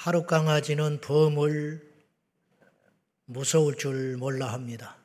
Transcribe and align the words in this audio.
하루 0.00 0.24
강아지는 0.24 1.02
범을 1.02 1.86
무서울 3.26 3.76
줄 3.76 4.16
몰라 4.16 4.50
합니다. 4.50 4.96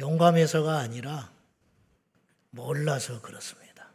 용감해서가 0.00 0.78
아니라 0.78 1.32
몰라서 2.50 3.22
그렇습니다. 3.22 3.88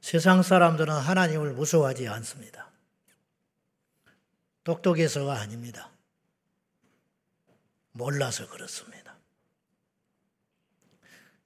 세상 0.00 0.42
사람들은 0.42 0.94
하나님을 0.94 1.52
무서워하지 1.52 2.08
않습니다. 2.08 2.70
똑똑해서가 4.62 5.38
아닙니다. 5.40 5.90
몰라서 7.92 8.48
그렇습니다. 8.48 9.14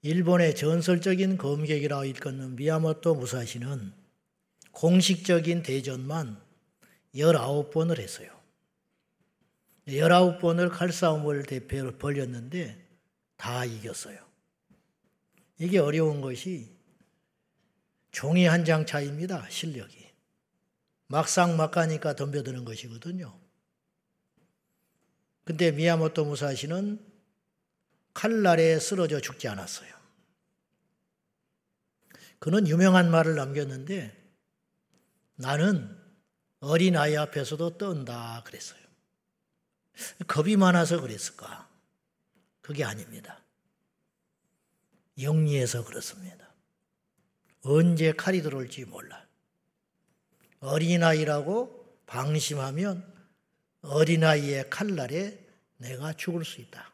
일본의 0.02 0.54
전설적인 0.54 1.36
검객이라고 1.36 2.04
일컫는 2.04 2.54
미야모토 2.54 3.16
무사시는 3.16 4.07
공식적인 4.78 5.64
대전만 5.64 6.40
19번을 7.12 7.98
했어요. 7.98 8.30
19번을 9.88 10.70
칼싸움을 10.70 11.42
대표로 11.42 11.98
벌였는데 11.98 12.86
다 13.36 13.64
이겼어요. 13.64 14.16
이게 15.58 15.78
어려운 15.80 16.20
것이 16.20 16.70
종이 18.12 18.46
한 18.46 18.64
장 18.64 18.86
차이입니다. 18.86 19.48
실력이. 19.50 20.12
막상 21.08 21.56
막하니까 21.56 22.14
덤벼드는 22.14 22.64
것이거든요. 22.64 23.36
근데 25.42 25.72
미야모토 25.72 26.24
무사시는 26.24 27.04
칼날에 28.14 28.78
쓰러져 28.78 29.20
죽지 29.20 29.48
않았어요. 29.48 29.92
그는 32.38 32.68
유명한 32.68 33.10
말을 33.10 33.34
남겼는데 33.34 34.17
나는 35.38 35.96
어린아이 36.58 37.16
앞에서도 37.16 37.78
떤다 37.78 38.42
그랬어요. 38.44 38.80
겁이 40.26 40.56
많아서 40.56 41.00
그랬을까? 41.00 41.68
그게 42.60 42.84
아닙니다. 42.84 43.40
영리해서 45.20 45.84
그렇습니다. 45.84 46.52
언제 47.62 48.12
칼이 48.12 48.42
들어올지 48.42 48.84
몰라. 48.84 49.26
어린아이라고 50.60 52.02
방심하면 52.06 53.14
어린아이의 53.82 54.70
칼날에 54.70 55.38
내가 55.76 56.12
죽을 56.14 56.44
수 56.44 56.60
있다. 56.60 56.92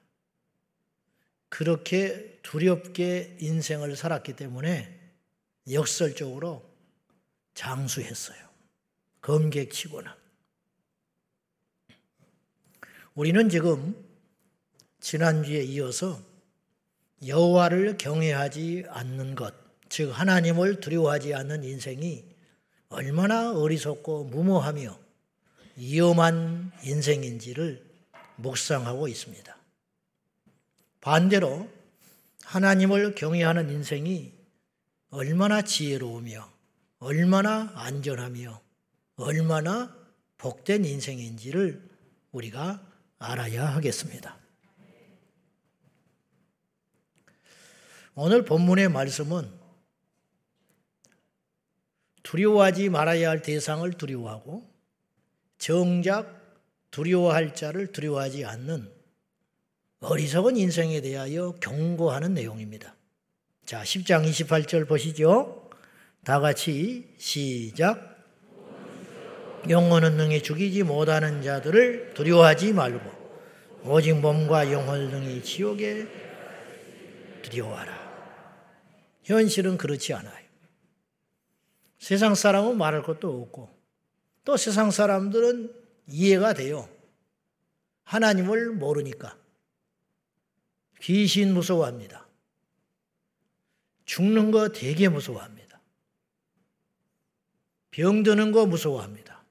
그렇게 1.48 2.40
두렵게 2.42 3.38
인생을 3.40 3.96
살았기 3.96 4.36
때문에 4.36 5.00
역설적으로 5.70 6.73
장수했어요. 7.54 8.38
검객치고는. 9.20 10.10
우리는 13.14 13.48
지금 13.48 13.94
지난주에 15.00 15.62
이어서 15.62 16.20
여호와를 17.26 17.96
경외하지 17.96 18.84
않는 18.88 19.34
것, 19.34 19.54
즉 19.88 20.10
하나님을 20.10 20.80
두려워하지 20.80 21.34
않는 21.34 21.64
인생이 21.64 22.24
얼마나 22.88 23.52
어리석고 23.52 24.24
무모하며 24.24 24.98
위험한 25.76 26.72
인생인지를 26.82 27.84
묵상하고 28.36 29.08
있습니다. 29.08 29.56
반대로 31.00 31.68
하나님을 32.42 33.14
경외하는 33.14 33.70
인생이 33.70 34.32
얼마나 35.10 35.62
지혜로우며 35.62 36.53
얼마나 37.04 37.70
안전하며 37.74 38.62
얼마나 39.16 39.94
복된 40.38 40.86
인생인지를 40.86 41.86
우리가 42.32 42.82
알아야 43.18 43.66
하겠습니다. 43.74 44.38
오늘 48.14 48.46
본문의 48.46 48.88
말씀은 48.88 49.50
두려워하지 52.22 52.88
말아야 52.88 53.28
할 53.28 53.42
대상을 53.42 53.92
두려워하고 53.92 54.66
정작 55.58 56.56
두려워할 56.90 57.54
자를 57.54 57.92
두려워하지 57.92 58.46
않는 58.46 58.90
어리석은 60.00 60.56
인생에 60.56 61.02
대하여 61.02 61.52
경고하는 61.60 62.32
내용입니다. 62.32 62.96
자, 63.66 63.82
10장 63.82 64.26
28절 64.26 64.88
보시죠. 64.88 65.63
다 66.24 66.40
같이 66.40 67.06
시작. 67.18 68.14
영혼은 69.68 70.16
능히 70.16 70.42
죽이지 70.42 70.82
못하는 70.82 71.42
자들을 71.42 72.14
두려워하지 72.14 72.72
말고 72.72 73.24
오직 73.84 74.14
몸과 74.14 74.72
영혼을 74.72 75.10
능히 75.10 75.42
지옥에 75.42 76.06
두려워하라. 77.42 78.04
현실은 79.24 79.76
그렇지 79.76 80.14
않아요. 80.14 80.44
세상 81.98 82.34
사람은 82.34 82.76
말할 82.76 83.02
것도 83.02 83.42
없고 83.42 83.70
또 84.44 84.56
세상 84.56 84.90
사람들은 84.90 85.74
이해가 86.08 86.54
돼요. 86.54 86.88
하나님을 88.04 88.72
모르니까. 88.72 89.36
귀신 91.00 91.52
무서워합니다. 91.52 92.26
죽는 94.04 94.50
거 94.50 94.68
되게 94.68 95.08
무서워합니다. 95.08 95.53
병드는 97.94 98.50
거 98.50 98.66
무서워합니다. 98.66 99.44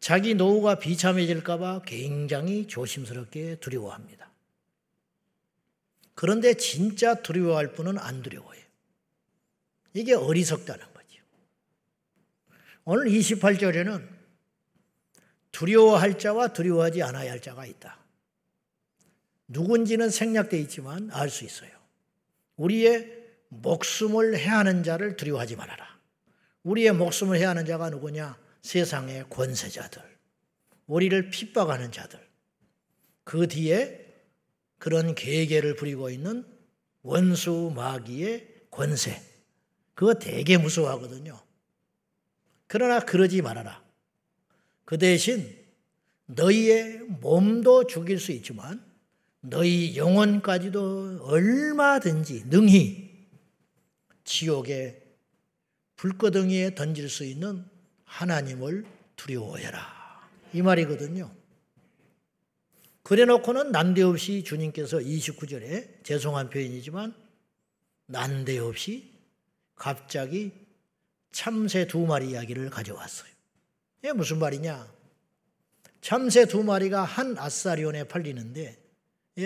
자기 0.00 0.34
노후가 0.34 0.78
비참해질까봐 0.78 1.82
굉장히 1.86 2.66
조심스럽게 2.66 3.56
두려워합니다. 3.56 4.30
그런데 6.14 6.54
진짜 6.54 7.14
두려워할 7.14 7.72
분은 7.72 7.98
안 7.98 8.22
두려워해요. 8.22 8.62
이게 9.94 10.12
어리석다는 10.12 10.84
거죠. 10.92 11.22
오늘 12.84 13.06
28절에는 13.06 14.06
두려워할 15.52 16.18
자와 16.18 16.48
두려워하지 16.48 17.02
않아야 17.02 17.30
할 17.30 17.40
자가 17.40 17.64
있다. 17.64 17.98
누군지는 19.48 20.10
생략되어 20.10 20.60
있지만 20.60 21.10
알 21.12 21.30
수 21.30 21.44
있어요. 21.44 21.70
우리의 22.56 23.22
목숨을 23.48 24.36
해하는 24.36 24.82
자를 24.82 25.16
두려워하지 25.16 25.56
말아라. 25.56 25.91
우리의 26.64 26.92
목숨을 26.92 27.38
해하는 27.38 27.66
자가 27.66 27.90
누구냐? 27.90 28.38
세상의 28.62 29.26
권세자들. 29.28 30.02
우리를 30.86 31.30
핍박하는 31.30 31.90
자들. 31.90 32.20
그 33.24 33.48
뒤에 33.48 33.98
그런 34.78 35.14
계계를 35.14 35.76
부리고 35.76 36.10
있는 36.10 36.44
원수 37.02 37.72
마귀의 37.74 38.66
권세. 38.70 39.20
그거 39.94 40.14
되게 40.14 40.56
무서워하거든요. 40.56 41.40
그러나 42.66 43.00
그러지 43.00 43.42
말아라. 43.42 43.82
그 44.84 44.98
대신 44.98 45.56
너희의 46.26 47.00
몸도 47.20 47.86
죽일 47.86 48.18
수 48.18 48.32
있지만 48.32 48.84
너희 49.40 49.96
영혼까지도 49.96 51.20
얼마든지 51.22 52.44
능히 52.46 53.28
지옥의 54.24 55.01
불거덩이에 56.02 56.74
던질 56.74 57.08
수 57.08 57.22
있는 57.24 57.64
하나님을 58.02 58.84
두려워해라. 59.14 60.28
이 60.52 60.60
말이거든요. 60.60 61.32
그래 63.04 63.24
놓고는 63.24 63.70
난데없이 63.70 64.42
주님께서 64.42 64.98
29절에 64.98 66.02
죄송한 66.02 66.50
표현이지만 66.50 67.14
난데없이 68.06 69.12
갑자기 69.76 70.50
참새 71.30 71.86
두 71.86 72.00
마리 72.00 72.30
이야기를 72.30 72.68
가져왔어요. 72.70 73.30
이게 74.02 74.12
무슨 74.12 74.40
말이냐? 74.40 74.92
참새 76.00 76.46
두 76.46 76.64
마리가 76.64 77.04
한 77.04 77.38
아사리온에 77.38 78.08
팔리는데 78.08 78.76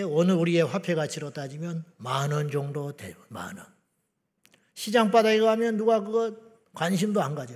오늘 0.07 0.33
우리의 0.33 0.65
화폐 0.65 0.95
가치로 0.95 1.29
따지면 1.33 1.85
만 1.97 2.31
원 2.31 2.49
정도 2.49 2.97
돼요. 2.97 3.15
만 3.29 3.59
원. 3.59 3.67
시장 4.73 5.11
바닥에 5.11 5.39
가면 5.39 5.77
누가 5.77 5.99
그거 5.99 6.46
관심도 6.77 7.23
안 7.23 7.33
가져. 7.33 7.55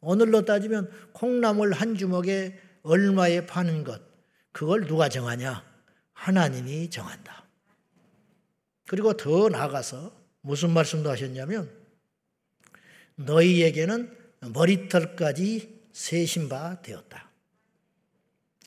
오늘로 0.00 0.44
따지면 0.44 0.90
콩나물 1.12 1.72
한 1.72 1.94
주먹에 1.94 2.60
얼마에 2.82 3.46
파는 3.46 3.84
것. 3.84 4.02
그걸 4.50 4.88
누가 4.88 5.08
정하냐? 5.08 5.64
하나님이 6.14 6.90
정한다. 6.90 7.44
그리고 8.88 9.16
더 9.16 9.48
나아가서 9.48 10.12
무슨 10.40 10.70
말씀도 10.70 11.08
하셨냐면 11.08 11.70
너희에게는 13.14 14.18
머리털까지 14.52 15.82
세신 15.92 16.48
바 16.48 16.82
되었다. 16.82 17.30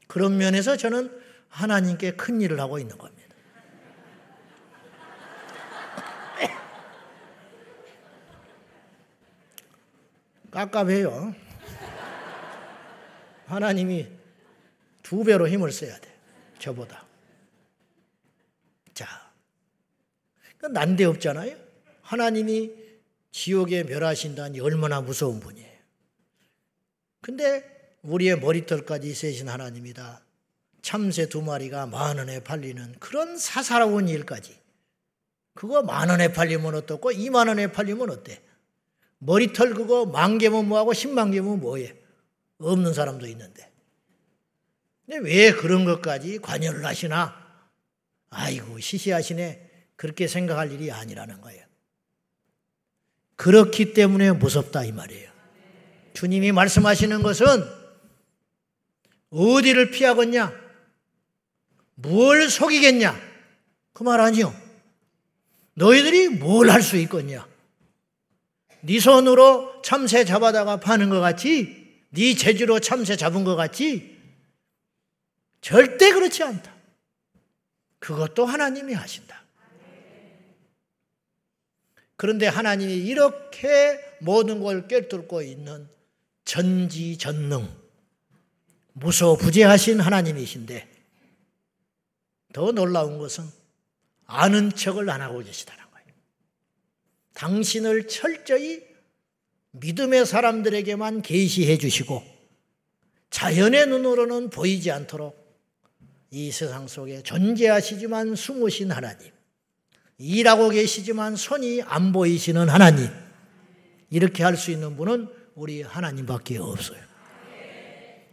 그런 0.07 0.37
면에서 0.37 0.77
저는 0.77 1.11
하나님께 1.49 2.11
큰 2.11 2.39
일을 2.39 2.57
하고 2.61 2.79
있는 2.79 2.97
겁니다. 2.97 3.22
깝깝해요. 10.53 11.35
하나님이 13.47 14.07
두 15.01 15.23
배로 15.23 15.47
힘을 15.47 15.71
써야 15.71 15.97
돼. 15.99 16.13
저보다. 16.59 17.05
자, 18.93 19.07
난데없잖아요. 20.61 21.57
하나님이 22.01 22.71
지옥에 23.31 23.83
멸하신다니 23.83 24.59
얼마나 24.59 25.01
무서운 25.01 25.39
분이에요. 25.39 25.73
근데 27.21 27.97
우리의 28.03 28.39
머리털까지 28.39 29.13
세신 29.13 29.49
하나님이다. 29.49 30.21
참새 30.81 31.27
두 31.29 31.41
마리가 31.41 31.87
만 31.87 32.17
원에 32.17 32.43
팔리는 32.43 32.95
그런 32.99 33.37
사사로운 33.37 34.07
일까지. 34.07 34.57
그거 35.55 35.81
만 35.81 36.09
원에 36.09 36.31
팔리면 36.31 36.75
어떻고 36.75 37.11
이만 37.11 37.47
원에 37.47 37.71
팔리면 37.71 38.09
어때? 38.09 38.41
머리털 39.25 39.73
그거 39.73 40.05
만 40.05 40.37
개면 40.37 40.67
뭐하고 40.67 40.93
십만 40.93 41.31
개면 41.31 41.59
뭐해? 41.59 41.95
없는 42.59 42.93
사람도 42.93 43.25
있는데. 43.27 43.71
근데 45.05 45.19
왜 45.19 45.51
그런 45.53 45.85
것까지 45.85 46.39
관여를 46.39 46.85
하시나? 46.85 47.35
아이고 48.29 48.79
시시하시네. 48.79 49.71
그렇게 49.95 50.27
생각할 50.27 50.71
일이 50.71 50.91
아니라는 50.91 51.41
거예요. 51.41 51.63
그렇기 53.35 53.93
때문에 53.93 54.31
무섭다 54.31 54.83
이 54.85 54.91
말이에요. 54.91 55.31
주님이 56.13 56.51
말씀하시는 56.51 57.21
것은 57.23 57.45
어디를 59.29 59.91
피하겠냐? 59.91 60.53
뭘 61.95 62.49
속이겠냐? 62.49 63.19
그 63.93 64.03
말 64.03 64.19
아니요. 64.21 64.53
너희들이 65.75 66.29
뭘 66.29 66.69
할 66.69 66.81
수 66.81 66.97
있겠냐? 66.97 67.47
네 68.85 68.99
손으로 68.99 69.81
참새 69.81 70.25
잡아다가 70.25 70.79
파는 70.79 71.09
것 71.09 71.19
같이, 71.21 72.03
네 72.09 72.35
재주로 72.35 72.79
참새 72.79 73.15
잡은 73.15 73.43
것 73.43 73.55
같지? 73.55 74.21
절대 75.61 76.11
그렇지 76.11 76.43
않다. 76.43 76.73
그것도 77.99 78.45
하나님이 78.45 78.93
하신다. 78.93 79.41
그런데 82.17 82.47
하나님이 82.47 82.95
이렇게 82.95 83.99
모든 84.19 84.61
걸 84.61 84.87
꿰뚫고 84.89 85.41
있는 85.41 85.87
전지전능, 86.43 87.69
무소부재하신 88.93 90.01
하나님이신데 90.01 90.89
더 92.51 92.71
놀라운 92.73 93.17
것은 93.17 93.45
아는 94.25 94.71
척을 94.75 95.09
안 95.09 95.21
하고 95.21 95.41
거예요. 95.41 95.82
당신을 97.33 98.07
철저히 98.07 98.83
믿음의 99.71 100.25
사람들에게만 100.25 101.21
계시해 101.21 101.77
주시고 101.77 102.23
자연의 103.29 103.87
눈으로는 103.87 104.49
보이지 104.49 104.91
않도록 104.91 105.41
이 106.29 106.51
세상 106.51 106.87
속에 106.87 107.23
존재하시지만 107.23 108.35
숨으신 108.35 108.91
하나님, 108.91 109.31
일하고 110.17 110.69
계시지만 110.69 111.35
손이 111.35 111.81
안 111.83 112.11
보이시는 112.11 112.69
하나님, 112.69 113.09
이렇게 114.09 114.43
할 114.43 114.55
수 114.55 114.71
있는 114.71 114.95
분은 114.95 115.27
우리 115.55 115.81
하나님밖에 115.81 116.57
없어요. 116.57 116.99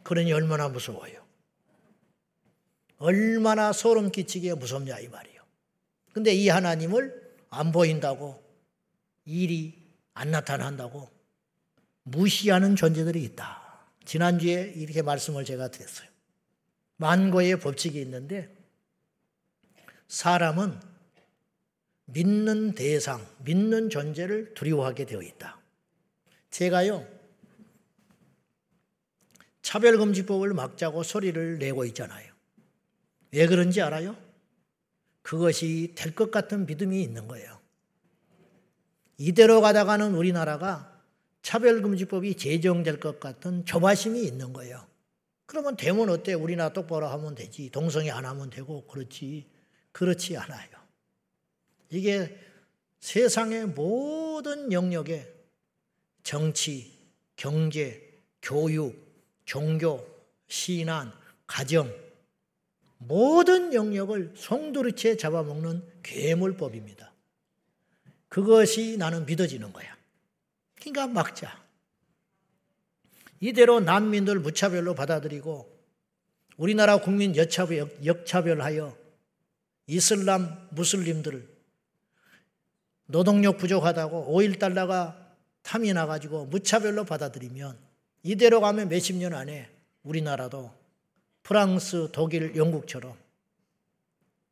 그러니 0.02 0.32
얼마나 0.32 0.68
무서워요. 0.68 1.20
얼마나 2.96 3.72
소름 3.72 4.10
끼치게 4.10 4.54
무섭냐 4.54 4.98
이 4.98 5.08
말이에요. 5.08 5.40
근데 6.12 6.34
이 6.34 6.48
하나님을 6.48 7.30
안 7.48 7.72
보인다고 7.72 8.39
일이 9.24 9.80
안 10.14 10.30
나타난다고 10.30 11.10
무시하는 12.02 12.76
존재들이 12.76 13.22
있다. 13.24 13.60
지난주에 14.04 14.72
이렇게 14.76 15.02
말씀을 15.02 15.44
제가 15.44 15.68
드렸어요. 15.70 16.08
만고의 16.96 17.60
법칙이 17.60 18.00
있는데 18.00 18.54
사람은 20.08 20.80
믿는 22.06 22.74
대상, 22.74 23.24
믿는 23.44 23.88
존재를 23.88 24.54
두려워하게 24.54 25.06
되어 25.06 25.22
있다. 25.22 25.60
제가요, 26.50 27.06
차별금지법을 29.62 30.52
막자고 30.54 31.04
소리를 31.04 31.58
내고 31.58 31.84
있잖아요. 31.84 32.32
왜 33.30 33.46
그런지 33.46 33.80
알아요? 33.80 34.16
그것이 35.22 35.92
될 35.96 36.14
것 36.14 36.32
같은 36.32 36.66
믿음이 36.66 37.00
있는 37.00 37.28
거예요. 37.28 37.59
이대로 39.20 39.60
가다가는 39.60 40.14
우리나라가 40.14 40.98
차별금지법이 41.42 42.38
제정될 42.38 43.00
것 43.00 43.20
같은 43.20 43.66
조바심이 43.66 44.22
있는 44.24 44.54
거예요. 44.54 44.86
그러면 45.44 45.76
되면 45.76 46.08
어때? 46.08 46.32
우리나라 46.32 46.72
똑바로 46.72 47.06
하면 47.06 47.34
되지. 47.34 47.68
동성애 47.68 48.08
안 48.08 48.24
하면 48.24 48.48
되고, 48.48 48.86
그렇지. 48.86 49.46
그렇지 49.92 50.38
않아요. 50.38 50.70
이게 51.90 52.34
세상의 53.00 53.66
모든 53.66 54.72
영역에 54.72 55.30
정치, 56.22 56.90
경제, 57.36 58.22
교육, 58.40 58.96
종교, 59.44 60.02
신안, 60.48 61.12
가정, 61.46 61.94
모든 62.96 63.74
영역을 63.74 64.32
송두리째 64.34 65.18
잡아먹는 65.18 65.82
괴물법입니다. 66.02 67.09
그것이 68.30 68.96
나는 68.96 69.26
믿어지는 69.26 69.72
거야. 69.72 69.94
그러니까 70.76 71.08
막자. 71.08 71.60
이대로 73.40 73.80
난민들 73.80 74.38
무차별로 74.38 74.94
받아들이고 74.94 75.78
우리나라 76.56 76.98
국민 76.98 77.34
여차별, 77.36 77.90
역차별하여 78.04 78.96
이슬람 79.88 80.68
무슬림들을 80.70 81.48
노동력 83.06 83.58
부족하다고 83.58 84.32
5일달러가 84.38 85.16
탐이 85.62 85.92
나가지고 85.92 86.46
무차별로 86.46 87.04
받아들이면 87.04 87.76
이대로 88.22 88.60
가면 88.60 88.88
몇십 88.88 89.16
년 89.16 89.34
안에 89.34 89.68
우리나라도 90.04 90.72
프랑스, 91.42 92.10
독일, 92.12 92.54
영국처럼 92.54 93.16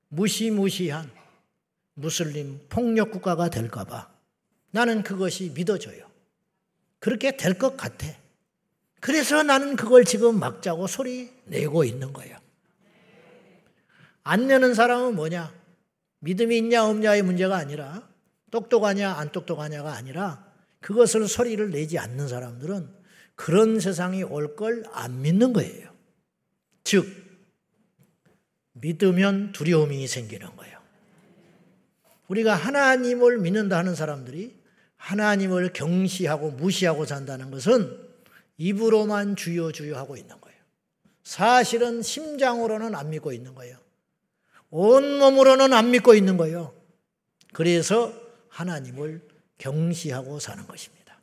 무시무시한 0.09 1.18
무슬림 1.99 2.61
폭력 2.69 3.11
국가가 3.11 3.49
될까 3.51 3.85
봐 3.85 4.09
나는 4.71 5.03
그것이 5.03 5.51
믿어져요. 5.55 6.07
그렇게 7.01 7.37
될 7.37 7.55
것 7.55 7.77
같아. 7.77 8.07
그래서 9.01 9.43
나는 9.43 9.77
그걸 9.77 10.05
지금 10.05 10.39
막자고 10.39 10.87
소리 10.87 11.31
내고 11.47 11.85
있는 11.85 12.13
거예요. 12.13 12.37
안 14.25 14.47
내는 14.47 14.75
사람은 14.75 15.15
뭐냐? 15.15 15.53
믿음이 16.21 16.57
있냐 16.59 16.85
없냐의 16.87 17.23
문제가 17.23 17.57
아니라 17.57 18.09
똑똑하냐 18.51 19.13
안 19.13 19.31
똑똑하냐가 19.31 19.93
아니라 19.95 20.45
그것을 20.81 21.29
소리를 21.29 21.71
내지 21.71 21.99
않는 21.99 22.29
사람들은 22.29 22.89
그런 23.35 23.79
세상이 23.81 24.23
올 24.25 24.57
걸 24.57 24.85
안 24.93 25.23
믿는 25.23 25.53
거예요. 25.53 25.89
즉, 26.83 27.07
믿으면 28.73 29.53
두려움이 29.53 30.07
생기는 30.07 30.55
거예요. 30.57 30.78
우리가 32.29 32.55
하나님을 32.55 33.39
믿는다 33.39 33.79
하는 33.79 33.95
사람들이 33.95 34.57
하나님을 34.97 35.73
경시하고 35.73 36.51
무시하고 36.53 37.05
산다는 37.05 37.51
것은 37.51 38.09
입으로만 38.59 39.37
주여 39.37 39.73
주여 39.73 39.97
하고 39.97 40.17
있는 40.17 40.41
거예요. 40.41 40.59
사실은 41.23 42.03
심장으로는 42.03 42.95
안 42.95 43.11
믿고 43.11 43.33
있는 43.33 43.55
거예요. 43.55 43.79
온몸으로는 44.71 45.73
안 45.73 45.91
믿고 45.91 46.15
있는 46.15 46.37
거예요. 46.37 46.75
그래서 47.53 48.13
하나님을 48.49 49.27
경시하고 49.59 50.39
사는 50.41 50.67
것입니다. 50.67 51.21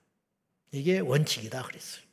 이게 0.71 0.99
원칙이다 0.99 1.63
그랬어요. 1.63 2.03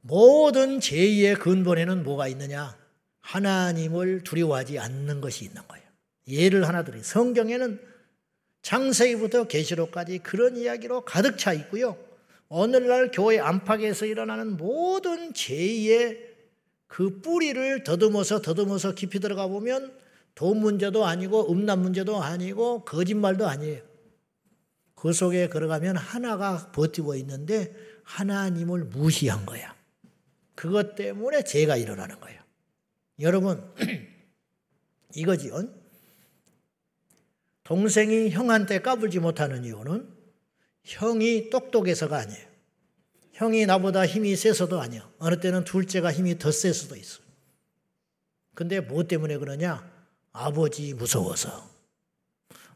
모든 0.00 0.80
죄의 0.80 1.34
근본에는 1.34 2.02
뭐가 2.02 2.28
있느냐? 2.28 2.77
하나님을 3.28 4.24
두려워하지 4.24 4.78
않는 4.78 5.20
것이 5.20 5.44
있는 5.44 5.60
거예요. 5.68 5.84
예를 6.28 6.66
하나 6.66 6.82
드리 6.82 7.02
성경에는 7.02 7.78
창세기부터 8.62 9.48
계시록까지 9.48 10.20
그런 10.20 10.56
이야기로 10.56 11.04
가득 11.04 11.36
차 11.36 11.52
있고요. 11.52 11.96
오늘날 12.48 13.10
교회 13.10 13.38
안팎에서 13.38 14.06
일어나는 14.06 14.56
모든 14.56 15.34
죄의 15.34 16.26
그 16.86 17.20
뿌리를 17.20 17.84
더듬어서 17.84 18.40
더듬어서 18.40 18.94
깊이 18.94 19.20
들어가 19.20 19.46
보면 19.46 19.92
돈 20.34 20.60
문제도 20.60 21.04
아니고 21.04 21.52
음란 21.52 21.82
문제도 21.82 22.22
아니고 22.22 22.84
거짓말도 22.86 23.46
아니에요. 23.46 23.82
그 24.94 25.12
속에 25.12 25.50
들어가면 25.50 25.96
하나가 25.98 26.70
버티고 26.72 27.14
있는데 27.16 27.74
하나님을 28.04 28.84
무시한 28.84 29.44
거야. 29.44 29.74
그것 30.54 30.94
때문에 30.94 31.44
죄가 31.44 31.76
일어나는 31.76 32.18
거예요. 32.20 32.37
여러분, 33.20 33.62
이거지. 35.14 35.50
동생이 37.64 38.30
형한테 38.30 38.80
까불지 38.80 39.18
못하는 39.18 39.64
이유는 39.64 40.08
형이 40.84 41.50
똑똑해서가 41.50 42.16
아니에요. 42.16 42.48
형이 43.32 43.66
나보다 43.66 44.06
힘이 44.06 44.36
세서도 44.36 44.80
아니야. 44.80 45.08
어느 45.18 45.38
때는 45.38 45.64
둘째가 45.64 46.12
힘이 46.12 46.38
더셀 46.38 46.72
수도 46.74 46.96
있어. 46.96 47.20
근데 48.54 48.80
뭐 48.80 49.04
때문에 49.04 49.36
그러냐? 49.38 49.88
아버지 50.32 50.94
무서워서. 50.94 51.68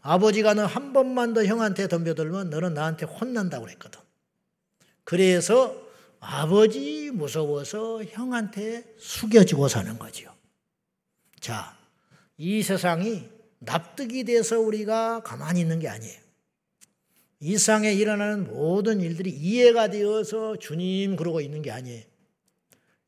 아버지가 0.02 0.54
너 0.54 0.66
한 0.66 0.92
번만 0.92 1.32
더 1.32 1.44
형한테 1.44 1.88
덤벼들면 1.88 2.50
너는 2.50 2.74
나한테 2.74 3.06
혼난다고 3.06 3.64
그랬거든. 3.64 4.00
그래서 5.04 5.80
아버지 6.20 7.10
무서워서 7.10 8.04
형한테 8.04 8.94
숙여지고 8.98 9.68
사는 9.68 9.98
거지요. 9.98 10.31
자, 11.42 11.76
이 12.38 12.62
세상이 12.62 13.28
납득이 13.58 14.22
돼서 14.22 14.60
우리가 14.60 15.24
가만히 15.24 15.60
있는 15.60 15.80
게 15.80 15.88
아니에요. 15.88 16.20
이 17.40 17.58
세상에 17.58 17.92
일어나는 17.92 18.46
모든 18.46 19.00
일들이 19.00 19.30
이해가 19.30 19.88
되어서 19.88 20.56
주님 20.56 21.16
그러고 21.16 21.40
있는 21.40 21.60
게 21.60 21.72
아니에요. 21.72 22.04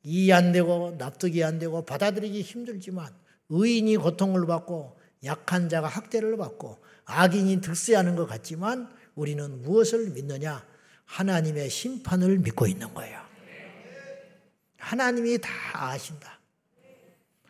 이해 0.02 0.32
안 0.32 0.50
되고 0.50 0.96
납득이 0.98 1.44
안 1.44 1.60
되고 1.60 1.84
받아들이기 1.84 2.42
힘들지만 2.42 3.14
의인이 3.50 3.98
고통을 3.98 4.46
받고 4.48 4.98
약한 5.22 5.68
자가 5.68 5.86
학대를 5.86 6.36
받고 6.36 6.78
악인이 7.04 7.60
득세하는 7.60 8.16
것 8.16 8.26
같지만 8.26 8.92
우리는 9.14 9.62
무엇을 9.62 10.10
믿느냐? 10.10 10.66
하나님의 11.04 11.70
심판을 11.70 12.38
믿고 12.40 12.66
있는 12.66 12.92
거예요. 12.94 13.22
하나님이 14.78 15.38
다 15.38 15.50
아신다. 15.72 16.40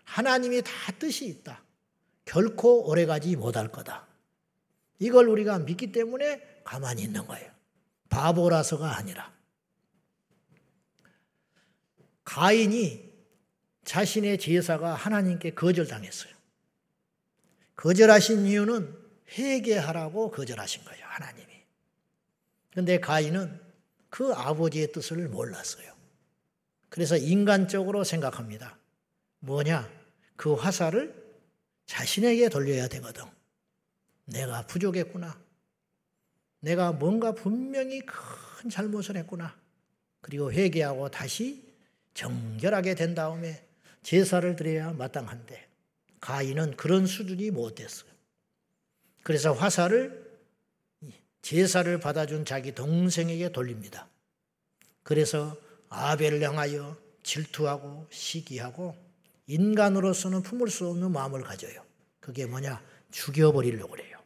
하나님이 0.04 0.62
다 0.62 0.70
뜻이 0.98 1.26
있다. 1.26 1.62
결코 2.24 2.88
오래가지 2.88 3.36
못할 3.36 3.68
거다. 3.68 4.06
이걸 4.98 5.28
우리가 5.28 5.58
믿기 5.58 5.92
때문에 5.92 6.60
가만히 6.64 7.02
있는 7.02 7.26
거예요. 7.26 7.50
바보라서가 8.08 8.96
아니라. 8.96 9.32
가인이 12.24 13.12
자신의 13.84 14.38
제사가 14.38 14.94
하나님께 14.94 15.50
거절당했어요. 15.50 16.32
거절하신 17.76 18.46
이유는 18.46 18.96
회개하라고 19.36 20.30
거절하신 20.30 20.84
거예요, 20.84 21.04
하나님이. 21.06 21.52
근데 22.72 22.98
가인은 22.98 23.60
그 24.08 24.32
아버지의 24.32 24.92
뜻을 24.92 25.28
몰랐어요. 25.28 25.92
그래서 26.88 27.16
인간적으로 27.16 28.04
생각합니다. 28.04 28.78
뭐냐? 29.44 29.90
그 30.36 30.54
화살을 30.54 31.14
자신에게 31.86 32.48
돌려야 32.48 32.88
되거든. 32.88 33.24
내가 34.24 34.66
부족했구나. 34.66 35.38
내가 36.60 36.92
뭔가 36.92 37.32
분명히 37.32 38.00
큰 38.00 38.70
잘못을 38.70 39.16
했구나. 39.16 39.54
그리고 40.22 40.50
회개하고 40.50 41.10
다시 41.10 41.62
정결하게 42.14 42.94
된 42.94 43.14
다음에 43.14 43.66
제사를 44.02 44.56
드려야 44.56 44.92
마땅한데 44.92 45.68
가인은 46.20 46.76
그런 46.76 47.06
수준이 47.06 47.50
못 47.50 47.74
됐어요. 47.74 48.10
그래서 49.22 49.52
화살을 49.52 50.24
제사를 51.42 52.00
받아준 52.00 52.46
자기 52.46 52.74
동생에게 52.74 53.52
돌립니다. 53.52 54.08
그래서 55.02 55.54
아벨을 55.90 56.42
향하여 56.42 56.96
질투하고 57.22 58.06
시기하고 58.10 59.03
인간으로서는 59.46 60.42
품을 60.42 60.68
수 60.68 60.88
없는 60.88 61.12
마음을 61.12 61.42
가져요. 61.42 61.84
그게 62.20 62.46
뭐냐? 62.46 62.82
죽여버리려고 63.10 63.92
그래요. 63.92 64.18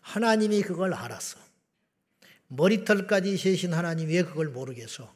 하나님이 0.00 0.62
그걸 0.62 0.92
알았어. 0.92 1.38
머리털까지 2.48 3.36
세신 3.36 3.72
하나님이 3.72 4.14
왜 4.14 4.22
그걸 4.22 4.48
모르겠어? 4.48 5.14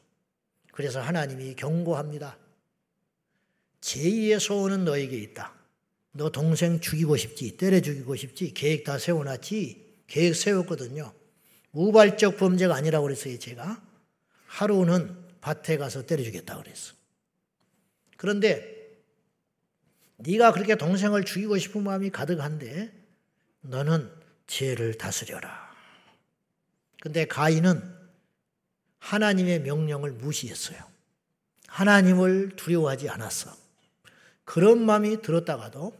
그래서 0.71 1.01
하나님이 1.01 1.55
경고합니다. 1.55 2.37
제2의 3.81 4.39
소원은 4.39 4.85
너에게 4.85 5.17
있다. 5.17 5.53
너 6.13 6.31
동생 6.31 6.79
죽이고 6.79 7.17
싶지, 7.17 7.57
때려 7.57 7.81
죽이고 7.81 8.15
싶지, 8.15 8.53
계획 8.53 8.85
다 8.85 8.97
세워놨지, 8.97 9.85
계획 10.07 10.35
세웠거든요. 10.35 11.13
우발적 11.73 12.37
범죄가 12.37 12.73
아니라고 12.73 13.03
그랬어요, 13.03 13.37
제가. 13.37 13.81
하루는 14.47 15.15
밭에 15.41 15.77
가서 15.77 16.05
때려 16.05 16.23
주겠다 16.23 16.57
그랬어. 16.57 16.94
그런데 18.17 18.73
네가 20.17 20.53
그렇게 20.53 20.75
동생을 20.75 21.25
죽이고 21.25 21.57
싶은 21.57 21.83
마음이 21.83 22.09
가득한데 22.09 22.91
너는 23.61 24.11
죄를 24.47 24.95
다스려라. 24.97 25.73
근데 27.01 27.25
가인은 27.25 27.95
하나님의 28.99 29.61
명령을 29.61 30.11
무시했어요. 30.13 30.79
하나님을 31.67 32.55
두려워하지 32.55 33.09
않았어. 33.09 33.55
그런 34.43 34.85
마음이 34.85 35.21
들었다가도 35.21 35.95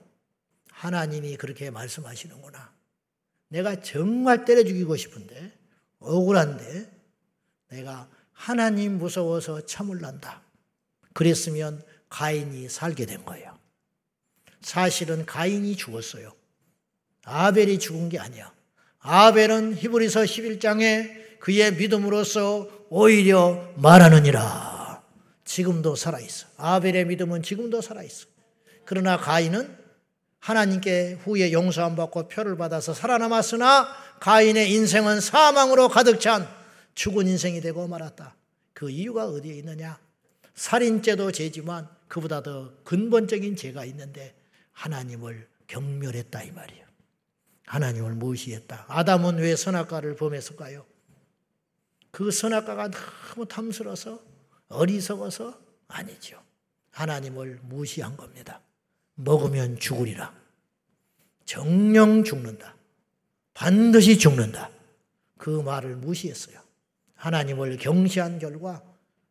하나님이 0.71 1.37
그렇게 1.37 1.69
말씀하시는구나. 1.69 2.73
내가 3.49 3.81
정말 3.81 4.45
때려 4.45 4.63
죽이고 4.63 4.95
싶은데, 4.95 5.57
억울한데, 5.99 6.91
내가 7.69 8.09
하나님 8.33 8.97
무서워서 8.97 9.65
참을란다. 9.65 10.41
그랬으면 11.13 11.83
가인이 12.15 12.69
살게 12.69 13.05
된 13.05 13.25
거예요. 13.25 13.59
사실은 14.61 15.25
가인이 15.25 15.75
죽었어요. 15.75 16.31
아벨이 17.25 17.77
죽은 17.77 18.07
게 18.07 18.19
아니야. 18.19 18.53
아벨은 18.99 19.75
히브리서 19.75 20.21
11장에 20.21 21.39
그의 21.39 21.73
믿음으로써 21.73 22.69
오히려 22.89 23.69
말하느니라. 23.75 25.03
지금도 25.43 25.97
살아있어. 25.97 26.47
아벨의 26.55 27.05
믿음은 27.05 27.43
지금도 27.43 27.81
살아있어. 27.81 28.27
그러나 28.85 29.17
가인은 29.17 29.77
하나님께 30.39 31.17
후에 31.21 31.51
용서함 31.51 31.97
받고 31.97 32.29
표를 32.29 32.55
받아서 32.55 32.93
살아남았으나 32.93 33.89
가인의 34.21 34.71
인생은 34.71 35.19
사망으로 35.19 35.89
가득 35.89 36.21
찬 36.21 36.47
죽은 36.93 37.27
인생이 37.27 37.59
되고 37.59 37.85
말았다. 37.89 38.35
그 38.73 38.89
이유가 38.89 39.25
어디에 39.25 39.53
있느냐? 39.55 39.99
살인죄도 40.53 41.33
죄지만 41.33 41.89
그보다 42.07 42.43
더 42.43 42.73
근본적인 42.83 43.55
죄가 43.55 43.85
있는데 43.85 44.35
하나님을 44.71 45.47
경멸했다 45.67 46.43
이 46.43 46.51
말이에요. 46.51 46.85
하나님을 47.65 48.13
무시했다. 48.13 48.85
아담은 48.87 49.37
왜 49.37 49.55
선악과를 49.55 50.15
범했을까요? 50.15 50.85
그 52.11 52.31
선악과가 52.31 52.91
너무 52.91 53.47
탐스러서 53.47 54.23
어리석어서 54.67 55.59
아니죠. 55.87 56.41
하나님을 56.91 57.59
무시한 57.63 58.15
겁니다. 58.15 58.61
먹으면 59.15 59.79
죽으리라. 59.79 60.33
정령 61.45 62.23
죽는다. 62.23 62.75
반드시 63.53 64.17
죽는다. 64.17 64.69
그 65.37 65.49
말을 65.49 65.95
무시했어요. 65.97 66.59
하나님을 67.15 67.77
경시한 67.77 68.39
결과 68.39 68.83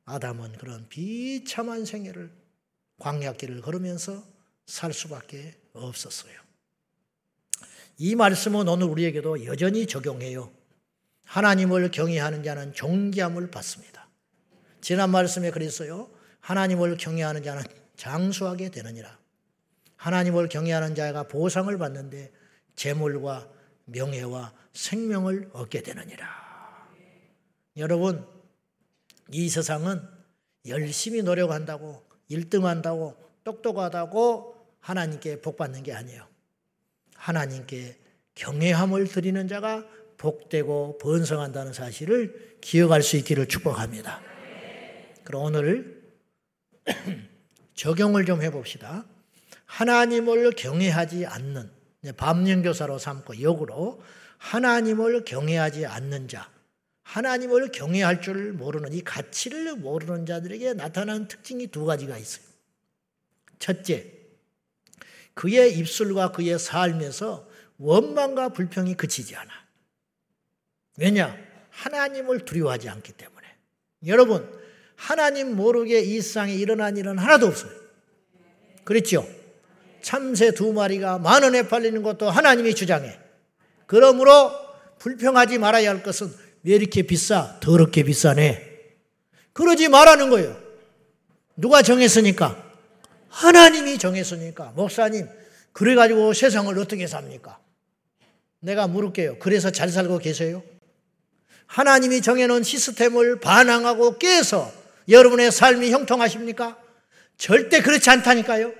아담은 0.04 0.52
그런 0.52 0.88
비참한 0.88 1.84
생애를 1.84 2.30
광야길을 2.98 3.60
걸으면서 3.60 4.24
살 4.66 4.92
수밖에 4.92 5.54
없었어요. 5.72 6.32
이 7.98 8.14
말씀은 8.14 8.66
오늘 8.68 8.86
우리에게도 8.86 9.44
여전히 9.46 9.86
적용해요. 9.86 10.50
하나님을 11.24 11.90
경외하는 11.90 12.42
자는 12.42 12.72
존귀함을 12.72 13.50
받습니다. 13.50 14.08
지난 14.80 15.10
말씀에 15.10 15.50
그랬어요. 15.50 16.10
하나님을 16.40 16.96
경외하는 16.96 17.42
자는 17.42 17.62
장수하게 17.96 18.70
되느니라. 18.70 19.18
하나님을 19.96 20.48
경외하는 20.48 20.94
자가 20.94 21.22
보상을 21.28 21.76
받는데 21.78 22.32
재물과 22.76 23.48
명예와 23.86 24.52
생명을 24.72 25.50
얻게 25.52 25.82
되느니라. 25.82 26.28
여러분, 27.76 28.26
이 29.32 29.48
세상은 29.48 30.02
열심히 30.66 31.22
노력한다고 31.22 32.04
1등한다고 32.30 33.16
똑똑하다고 33.44 34.54
하나님께 34.80 35.40
복 35.40 35.56
받는 35.56 35.82
게 35.82 35.92
아니에요. 35.92 36.26
하나님께 37.16 37.96
경외함을 38.34 39.06
드리는 39.08 39.46
자가 39.48 39.84
복되고 40.16 40.98
번성한다는 40.98 41.72
사실을 41.72 42.58
기억할 42.60 43.02
수 43.02 43.16
있기를 43.16 43.46
축복합니다. 43.46 44.20
그럼 45.22 45.42
오늘 45.44 46.02
적용을 47.74 48.24
좀 48.24 48.42
해봅시다. 48.42 49.04
하나님을 49.66 50.52
경외하지 50.52 51.26
않는 51.26 51.70
밤령교사로 52.16 52.98
삼고 52.98 53.40
역으로 53.40 54.02
하나님을 54.38 55.24
경외하지 55.24 55.86
않는 55.86 56.28
자, 56.28 56.50
하나님을 57.04 57.70
경외할 57.70 58.20
줄 58.20 58.52
모르는 58.52 58.92
이 58.92 59.02
가치를 59.02 59.76
모르는 59.76 60.26
자들에게 60.26 60.74
나타나는 60.74 61.28
특징이 61.28 61.68
두 61.68 61.84
가지가 61.84 62.18
있어요. 62.18 62.44
첫째, 63.58 64.10
그의 65.34 65.78
입술과 65.78 66.32
그의 66.32 66.58
삶에서 66.58 67.48
원망과 67.78 68.50
불평이 68.50 68.94
그치지 68.94 69.36
않아. 69.36 69.50
왜냐? 70.96 71.36
하나님을 71.70 72.44
두려워하지 72.44 72.88
않기 72.88 73.12
때문에. 73.12 73.46
여러분, 74.06 74.48
하나님 74.96 75.56
모르게 75.56 76.00
이 76.00 76.20
세상에 76.20 76.54
일어난 76.54 76.96
일은 76.96 77.18
하나도 77.18 77.46
없어요. 77.46 77.72
그렇죠? 78.84 79.26
참새 80.02 80.52
두 80.52 80.72
마리가 80.72 81.18
만 81.18 81.42
원에 81.42 81.66
팔리는 81.66 82.02
것도 82.02 82.30
하나님이 82.30 82.74
주장해. 82.74 83.18
그러므로 83.86 84.52
불평하지 84.98 85.58
말아야 85.58 85.90
할 85.90 86.02
것은 86.02 86.43
왜 86.64 86.74
이렇게 86.74 87.02
비싸? 87.02 87.58
더럽게 87.60 88.02
비싸네. 88.04 88.74
그러지 89.52 89.88
말라는 89.88 90.30
거예요. 90.30 90.60
누가 91.56 91.82
정했으니까? 91.82 92.72
하나님이 93.28 93.98
정했으니까. 93.98 94.72
목사님, 94.74 95.28
그래가지고 95.72 96.32
세상을 96.32 96.76
어떻게 96.78 97.06
삽니까? 97.06 97.58
내가 98.60 98.86
물을게요. 98.86 99.38
그래서 99.38 99.70
잘 99.70 99.90
살고 99.90 100.18
계세요? 100.18 100.62
하나님이 101.66 102.22
정해놓은 102.22 102.62
시스템을 102.62 103.40
반항하고 103.40 104.18
깨서 104.18 104.72
여러분의 105.08 105.52
삶이 105.52 105.90
형통하십니까? 105.90 106.78
절대 107.36 107.82
그렇지 107.82 108.08
않다니까요. 108.08 108.72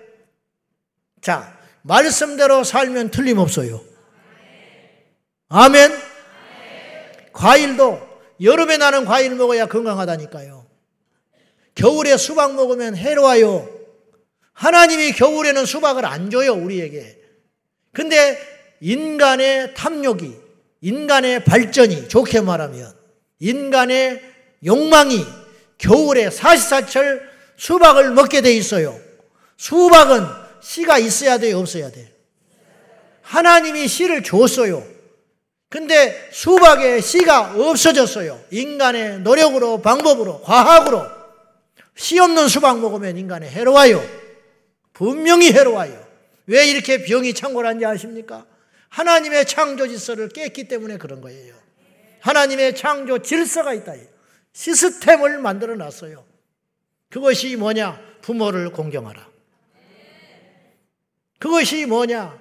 자, 1.21 1.59
말씀대로 1.83 2.65
살면 2.65 3.11
틀림없어요. 3.11 3.81
아멘. 5.49 5.93
과일도 7.35 8.01
여름에 8.41 8.79
나는 8.79 9.05
과일 9.05 9.35
먹어야 9.35 9.67
건강하다니까요. 9.67 10.65
겨울에 11.75 12.17
수박 12.17 12.55
먹으면 12.55 12.97
해로워요. 12.97 13.69
하나님이 14.53 15.13
겨울에는 15.13 15.67
수박을 15.67 16.07
안 16.07 16.31
줘요, 16.31 16.53
우리에게. 16.53 17.21
근데 17.93 18.39
인간의 18.81 19.75
탐욕이, 19.75 20.35
인간의 20.81 21.45
발전이, 21.45 22.09
좋게 22.09 22.41
말하면, 22.41 22.95
인간의 23.41 24.23
욕망이 24.65 25.25
겨울에 25.79 26.31
사시사철 26.31 27.29
수박을 27.57 28.13
먹게 28.13 28.43
돼 28.43 28.55
있어요. 28.55 28.99
수박은 29.57 30.25
씨가 30.63 30.99
있어야 30.99 31.39
돼요, 31.39 31.59
없어야 31.59 31.91
돼요? 31.91 32.07
하나님이 33.23 33.89
씨를 33.89 34.23
줬어요. 34.23 34.94
근데 35.69 36.31
수박에 36.33 37.01
씨가 37.01 37.55
없어졌어요. 37.57 38.41
인간의 38.51 39.21
노력으로, 39.21 39.81
방법으로, 39.83 40.41
과학으로. 40.43 41.05
씨 41.97 42.19
없는 42.19 42.49
수박 42.49 42.81
먹으면 42.81 43.17
인간에 43.17 43.49
해로워요. 43.49 44.03
분명히 44.93 45.53
해로워요. 45.53 46.05
왜 46.47 46.69
이렇게 46.69 47.03
병이 47.03 47.35
창궐한지 47.35 47.85
아십니까? 47.85 48.47
하나님의 48.89 49.47
창조 49.47 49.89
질서를 49.89 50.29
깼기 50.29 50.69
때문에 50.69 50.99
그런 50.99 51.21
거예요. 51.21 51.55
하나님의 52.21 52.77
창조 52.77 53.19
질서가 53.19 53.75
있다. 53.75 53.95
시스템을 54.53 55.39
만들어 55.39 55.75
놨어요. 55.75 56.25
그것이 57.11 57.57
뭐냐? 57.57 58.01
부모를 58.23 58.71
공경하라. 58.71 59.29
그것이 61.39 61.87
뭐냐? 61.87 62.39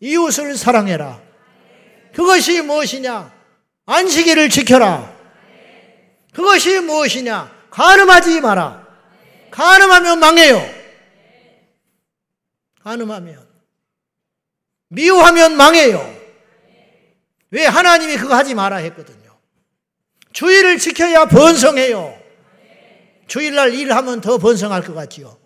이웃을 0.00 0.56
사랑해라. 0.56 1.25
그것이 2.16 2.62
무엇이냐? 2.62 3.30
안식일을 3.84 4.48
지켜라. 4.48 5.14
그것이 6.32 6.80
무엇이냐? 6.80 7.54
가늠하지 7.68 8.40
마라. 8.40 8.86
가늠하면 9.50 10.18
망해요. 10.18 10.58
가늠하면. 12.82 13.46
미워하면 14.88 15.58
망해요. 15.58 16.16
왜 17.50 17.66
하나님이 17.66 18.16
그거 18.16 18.34
하지 18.34 18.54
마라 18.54 18.76
했거든요. 18.76 19.38
주의를 20.32 20.78
지켜야 20.78 21.26
번성해요. 21.26 22.18
주일날 23.26 23.74
일하면 23.74 24.22
더 24.22 24.38
번성할 24.38 24.84
것 24.84 24.94
같지요. 24.94 25.38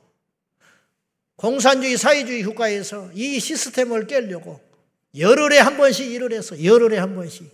공산주의, 1.35 1.97
사회주의 1.97 2.44
국가에서 2.44 3.11
이 3.12 3.40
시스템을 3.40 4.07
깨려고 4.07 4.69
열흘에 5.16 5.59
한 5.59 5.77
번씩 5.77 6.11
일을 6.11 6.33
해서 6.33 6.62
열흘에 6.62 6.99
한 6.99 7.14
번씩. 7.14 7.51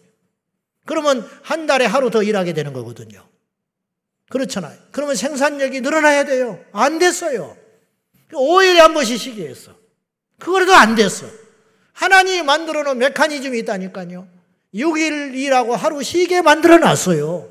그러면 0.85 1.29
한 1.43 1.67
달에 1.67 1.85
하루 1.85 2.11
더 2.11 2.23
일하게 2.23 2.53
되는 2.53 2.73
거거든요. 2.73 3.27
그렇잖아요. 4.29 4.79
그러면 4.93 5.15
생산력이 5.17 5.81
늘어나야 5.81 6.25
돼요. 6.25 6.65
안 6.73 6.99
됐어요. 6.99 7.57
5일에 8.33 8.77
한 8.79 8.93
번씩 8.95 9.19
쉬게 9.19 9.49
했어. 9.49 9.73
그거라도 10.39 10.75
안 10.75 10.95
됐어. 10.95 11.27
하나님이 11.93 12.43
만들어 12.43 12.83
놓은 12.83 12.99
메커니즘이 12.99 13.59
있다니까요. 13.61 14.29
6일 14.75 15.35
일하고 15.35 15.75
하루 15.75 16.03
쉬게 16.03 16.43
만들어 16.43 16.79
놨어요. 16.79 17.49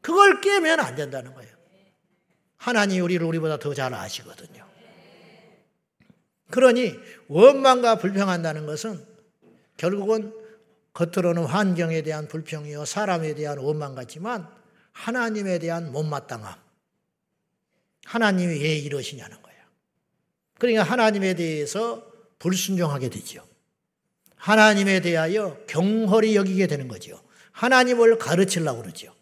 그걸 0.00 0.40
깨면 0.40 0.80
안 0.80 0.96
된다는 0.96 1.32
거예요. 1.34 1.52
하나님이 2.56 3.00
우리를 3.00 3.24
우리보다 3.26 3.58
더 3.58 3.74
잘 3.74 3.94
아시거든요. 3.94 4.63
그러니 6.50 6.94
원망과 7.28 7.98
불평한다는 7.98 8.66
것은 8.66 9.04
결국은 9.76 10.32
겉으로는 10.92 11.44
환경에 11.44 12.02
대한 12.02 12.28
불평이요 12.28 12.84
사람에 12.84 13.34
대한 13.34 13.58
원망 13.58 13.94
같지만 13.94 14.48
하나님에 14.92 15.58
대한 15.58 15.90
못마땅함. 15.90 16.54
하나님이 18.04 18.62
왜 18.62 18.76
이러시냐는 18.76 19.40
거예요. 19.42 19.60
그러니까 20.58 20.84
하나님에 20.84 21.34
대해서 21.34 22.06
불순종하게 22.38 23.08
되죠. 23.08 23.44
하나님에 24.36 25.00
대하여 25.00 25.58
경홀히 25.66 26.36
여기게 26.36 26.66
되는 26.66 26.86
거죠. 26.86 27.20
하나님을 27.52 28.18
가르치려고 28.18 28.82
그러죠. 28.82 29.14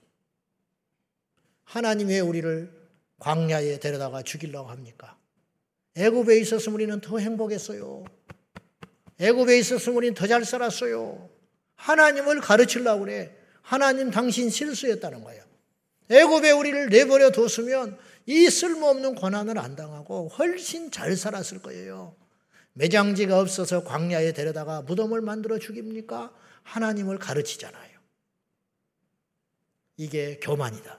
하나님 1.65 2.09
왜 2.09 2.21
우리를 2.21 2.71
광야에 3.19 3.79
데려다가 3.79 4.23
죽이려고 4.23 4.69
합니까? 4.69 5.17
애굽에 5.97 6.39
있었으면 6.39 6.75
우리는 6.75 7.01
더 7.01 7.19
행복했어요. 7.19 8.05
애굽에 9.19 9.59
있었으면 9.59 9.97
우리는 9.97 10.15
더 10.15 10.27
잘 10.27 10.45
살았어요. 10.45 11.29
하나님을 11.75 12.41
가르치려고 12.41 13.05
그래. 13.05 13.37
하나님 13.61 14.11
당신 14.11 14.51
실수였다는 14.51 15.23
거예요. 15.23 15.45
애굽에 16.11 16.51
우리를 16.51 16.89
내버려 16.89 17.31
뒀으면 17.31 17.99
이 18.27 18.49
쓸모없는 18.49 19.15
고난을 19.17 19.59
안 19.59 19.77
당하고 19.77 20.29
훨씬 20.29 20.91
잘 20.91 21.17
살았을 21.17 21.61
거예요. 21.63 22.17
매장지가 22.75 23.39
없어서 23.39 23.85
광야에 23.85 24.33
데려다가 24.33 24.83
무덤을 24.83 25.21
만들어 25.21 25.59
죽입니까? 25.59 26.33
하나님을 26.63 27.19
가르치잖아요. 27.19 27.99
이게 29.97 30.39
교만이다. 30.41 30.99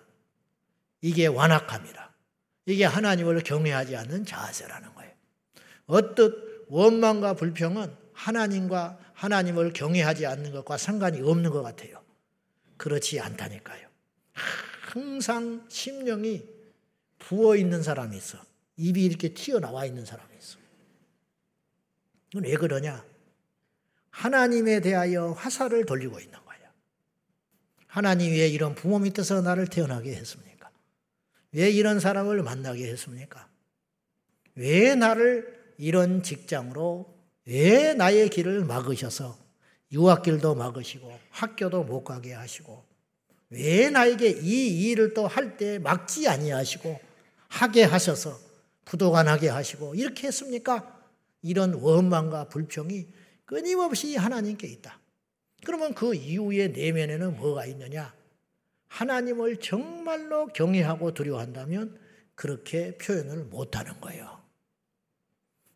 이게 1.01 1.27
완악함이다. 1.27 2.12
이게 2.65 2.85
하나님을 2.85 3.41
경외하지 3.41 3.95
않는 3.95 4.25
자세라는 4.25 4.93
거예요. 4.95 5.11
어뜻 5.85 6.65
원망과 6.69 7.33
불평은 7.33 7.93
하나님과 8.13 8.99
하나님을 9.13 9.73
경외하지 9.73 10.25
않는 10.25 10.51
것과 10.51 10.77
상관이 10.77 11.21
없는 11.21 11.51
것 11.51 11.61
같아요. 11.61 12.01
그렇지 12.77 13.19
않다니까요. 13.19 13.87
항상 14.81 15.65
심령이 15.69 16.43
부어 17.19 17.55
있는 17.55 17.83
사람이 17.83 18.15
있어. 18.17 18.37
입이 18.77 19.03
이렇게 19.03 19.33
튀어나와 19.33 19.85
있는 19.85 20.05
사람이 20.05 20.29
있어. 20.37 20.57
왜 22.35 22.55
그러냐? 22.55 23.03
하나님에 24.09 24.79
대하여 24.81 25.31
화살을 25.31 25.85
돌리고 25.85 26.19
있는 26.19 26.39
거예요. 26.45 26.63
하나님이 27.87 28.39
왜 28.39 28.47
이런 28.47 28.75
부모 28.75 28.99
밑에서 28.99 29.41
나를 29.41 29.67
태어나게 29.67 30.15
했습니까? 30.15 30.52
왜 31.53 31.69
이런 31.69 31.99
사람을 31.99 32.43
만나게 32.43 32.87
했습니까? 32.89 33.47
왜 34.55 34.95
나를 34.95 35.73
이런 35.77 36.23
직장으로 36.23 37.13
왜 37.45 37.93
나의 37.93 38.29
길을 38.29 38.65
막으셔서 38.65 39.37
유학길도 39.91 40.55
막으시고 40.55 41.11
학교도 41.29 41.83
못 41.83 42.03
가게 42.03 42.33
하시고 42.33 42.83
왜 43.49 43.89
나에게 43.89 44.29
이 44.41 44.89
일을 44.89 45.13
또 45.13 45.27
할 45.27 45.57
때 45.57 45.77
막지 45.79 46.27
아니하시고 46.27 46.99
하게 47.49 47.83
하셔서 47.83 48.39
부도가나게 48.85 49.49
하시고 49.49 49.95
이렇게 49.95 50.27
했습니까? 50.27 50.99
이런 51.43 51.73
원망과 51.75 52.49
불평이 52.49 53.05
끊임없이 53.45 54.15
하나님께 54.15 54.67
있다. 54.67 54.99
그러면 55.65 55.93
그 55.93 56.15
이후의 56.15 56.71
내면에는 56.71 57.37
뭐가 57.37 57.65
있느냐? 57.67 58.13
하나님을 58.93 59.57
정말로 59.57 60.45
경외하고 60.47 61.15
두려워한다면 61.15 61.99
그렇게 62.35 62.95
표현을 62.99 63.45
못하는 63.45 63.99
거예요. 63.99 64.43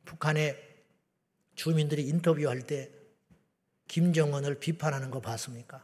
북한의 0.06 0.56
주민들이 1.56 2.08
인터뷰할 2.08 2.68
때 2.68 2.92
김정은을 3.88 4.60
비판하는 4.60 5.10
거 5.10 5.20
봤습니까? 5.20 5.84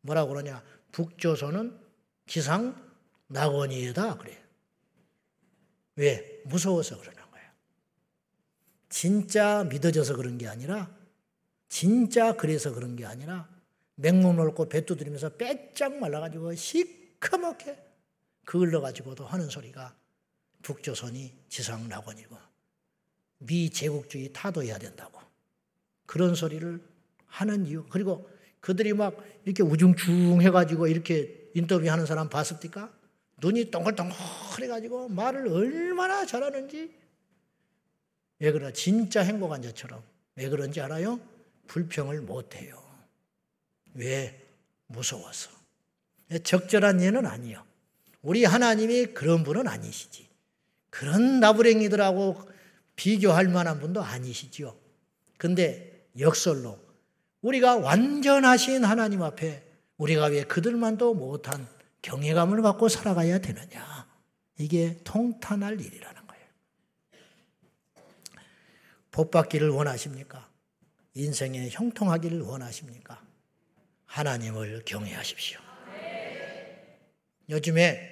뭐라고 0.00 0.30
그러냐? 0.30 0.64
북조선은 0.90 1.78
기상 2.24 2.90
낙원이다 3.26 4.16
그래. 4.16 4.42
왜? 5.96 6.40
무서워서 6.46 6.98
그러는 6.98 7.22
거예요. 7.30 7.50
진짜 8.88 9.64
믿어져서 9.64 10.16
그런 10.16 10.38
게 10.38 10.48
아니라 10.48 10.90
진짜 11.68 12.36
그래서 12.38 12.72
그런 12.72 12.96
게 12.96 13.04
아니라 13.04 13.51
맹목 14.02 14.34
놓고 14.34 14.68
배 14.68 14.84
두드리면서 14.84 15.30
빼짝 15.30 15.96
말라가지고 15.96 16.54
시커멓게 16.56 17.78
그을러 18.44 18.80
가지고도 18.80 19.24
하는 19.24 19.48
소리가 19.48 19.94
북조선이 20.62 21.32
지상낙원이고 21.48 22.36
미 23.38 23.70
제국주의 23.70 24.32
타도해야 24.32 24.78
된다고 24.78 25.20
그런 26.06 26.34
소리를 26.34 26.82
하는 27.26 27.64
이유 27.66 27.86
그리고 27.88 28.28
그들이 28.60 28.92
막 28.92 29.16
이렇게 29.44 29.62
우중충 29.62 30.42
해가지고 30.42 30.88
이렇게 30.88 31.50
인터뷰하는 31.54 32.04
사람 32.04 32.28
봤습니까? 32.28 32.92
눈이 33.38 33.70
동글동글해가지고 33.70 35.10
말을 35.10 35.48
얼마나 35.48 36.26
잘하는지 36.26 36.92
왜 38.40 38.52
그러 38.52 38.72
진짜 38.72 39.22
행복한 39.22 39.62
자처럼 39.62 40.02
왜 40.34 40.48
그런지 40.48 40.80
알아요? 40.80 41.20
불평을 41.68 42.22
못해요. 42.22 42.81
왜? 43.94 44.40
무서워서. 44.86 45.50
적절한 46.42 47.02
예는 47.02 47.26
아니요. 47.26 47.64
우리 48.22 48.44
하나님이 48.44 49.06
그런 49.06 49.42
분은 49.42 49.68
아니시지. 49.68 50.28
그런 50.90 51.40
나부랭이들하고 51.40 52.50
비교할 52.96 53.48
만한 53.48 53.80
분도 53.80 54.02
아니시지요. 54.02 54.76
근데 55.38 56.06
역설로 56.18 56.78
우리가 57.40 57.76
완전하신 57.76 58.84
하나님 58.84 59.22
앞에 59.22 59.64
우리가 59.96 60.26
왜 60.26 60.44
그들만도 60.44 61.14
못한 61.14 61.66
경외감을 62.02 62.62
갖고 62.62 62.88
살아가야 62.88 63.38
되느냐. 63.38 64.06
이게 64.58 64.98
통탄할 65.04 65.80
일이라는 65.80 66.26
거예요. 66.26 66.44
복 69.10 69.30
받기를 69.30 69.70
원하십니까? 69.70 70.48
인생에 71.14 71.68
형통하기를 71.70 72.40
원하십니까? 72.42 73.20
하나님을 74.12 74.82
경외하십시오. 74.84 75.58
요즘에 77.48 78.10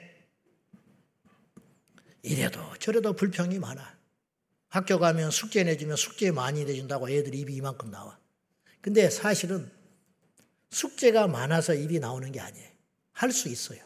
이래도 2.23 2.61
저래도 2.79 3.13
불평이 3.13 3.59
많아. 3.59 3.99
학교 4.69 4.99
가면 4.99 5.31
숙제 5.31 5.63
내주면 5.63 5.97
숙제 5.97 6.31
많이 6.31 6.65
내준다고 6.65 7.11
애들이 7.11 7.41
입이 7.41 7.55
이만큼 7.55 7.91
나와. 7.91 8.19
근데 8.81 9.11
사실은 9.11 9.71
숙제가 10.71 11.27
많아서 11.27 11.75
입이 11.75 11.99
나오는 11.99 12.33
게 12.33 12.41
아니에요. 12.41 12.71
할 13.13 13.31
수 13.33 13.49
있어요. 13.49 13.81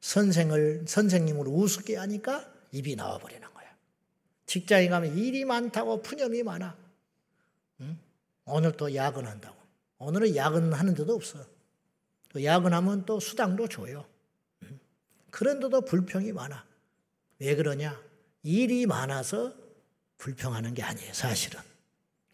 선생을, 0.00 0.84
선생님을 0.86 1.48
우습게 1.48 1.96
하니까 1.96 2.52
입이 2.72 2.94
나와 2.94 3.16
버리는 3.18 3.42
거야. 3.54 3.74
직장에 4.44 4.88
가면 4.88 5.16
일이 5.16 5.46
많다고 5.46 6.02
푸념이 6.02 6.42
많아. 6.42 6.76
응? 7.80 7.98
오늘 8.44 8.76
또 8.76 8.94
야근한다고. 8.94 9.55
오늘은 9.98 10.36
야근하는 10.36 10.94
데도 10.94 11.14
없어. 11.14 11.44
야근하면 12.42 13.06
또 13.06 13.18
수당도 13.18 13.68
줘요. 13.68 14.06
응? 14.64 14.78
그런데도 15.30 15.82
불평이 15.82 16.32
많아. 16.32 16.66
왜 17.38 17.54
그러냐? 17.54 18.00
일이 18.42 18.86
많아서 18.86 19.54
불평하는 20.18 20.74
게 20.74 20.82
아니에요, 20.82 21.12
사실은. 21.12 21.60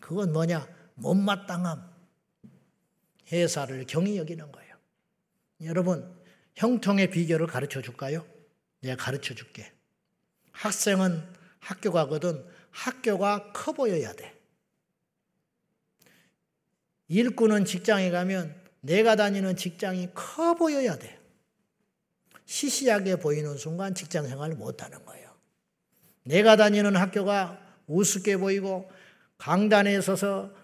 그건 0.00 0.32
뭐냐? 0.32 0.68
못마땅함. 0.94 1.90
회사를 3.30 3.86
경히 3.86 4.18
여기는 4.18 4.52
거예요. 4.52 4.76
여러분, 5.62 6.14
형통의 6.54 7.10
비결을 7.10 7.46
가르쳐 7.46 7.80
줄까요? 7.80 8.26
내가 8.80 9.02
가르쳐 9.02 9.34
줄게. 9.34 9.72
학생은 10.52 11.26
학교 11.60 11.92
가거든 11.92 12.44
학교가 12.70 13.52
커 13.52 13.72
보여야 13.72 14.12
돼. 14.12 14.36
일꾼은 17.12 17.66
직장에 17.66 18.10
가면 18.10 18.54
내가 18.80 19.16
다니는 19.16 19.54
직장이 19.54 20.08
커 20.14 20.54
보여야 20.54 20.96
돼. 20.98 21.20
시시하게 22.46 23.16
보이는 23.16 23.58
순간 23.58 23.94
직장 23.94 24.26
생활을 24.26 24.56
못 24.56 24.82
하는 24.82 25.04
거예요. 25.04 25.30
내가 26.24 26.56
다니는 26.56 26.96
학교가 26.96 27.60
우습게 27.86 28.38
보이고 28.38 28.90
강단에 29.36 30.00
서서 30.00 30.54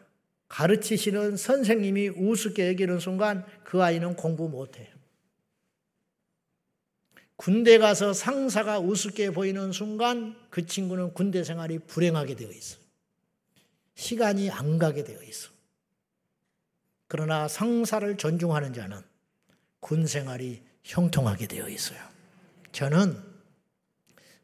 가르치시는 0.49 1.37
선생님이 1.37 2.09
우습게 2.09 2.69
여기는 2.69 2.99
순간 2.99 3.45
그 3.63 3.83
아이는 3.83 4.17
공부 4.17 4.49
못 4.49 4.79
해요. 4.79 4.89
군대 7.37 7.77
가서 7.77 8.15
상사가 8.15 8.79
우습게 8.79 9.33
보이는 9.33 9.71
순간 9.73 10.35
그 10.49 10.65
친구는 10.65 11.13
군대 11.13 11.45
생활이 11.45 11.79
불행하게 11.81 12.37
되어 12.37 12.51
있어. 12.51 12.79
시간이 13.97 14.51
안 14.51 14.79
가게 14.79 15.05
되어 15.05 15.23
있어. 15.23 15.58
그러나 17.09 17.49
상사를 17.49 18.16
존중하는 18.16 18.75
자는 18.75 19.01
군 19.81 20.07
생활이 20.07 20.62
형통하게 20.85 21.47
되어 21.47 21.68
있어요. 21.68 21.99
저는 22.73 23.21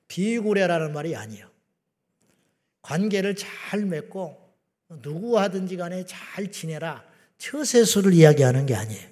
비구레라는 0.08 0.92
말이 0.92 1.14
아니에요. 1.14 1.48
관계를 2.82 3.36
잘 3.36 3.84
맺고 3.84 4.38
누구 5.02 5.38
하든지 5.38 5.76
간에 5.76 6.04
잘 6.06 6.50
지내라. 6.50 7.04
처세수를 7.38 8.12
이야기하는 8.12 8.66
게 8.66 8.74
아니에요. 8.74 9.08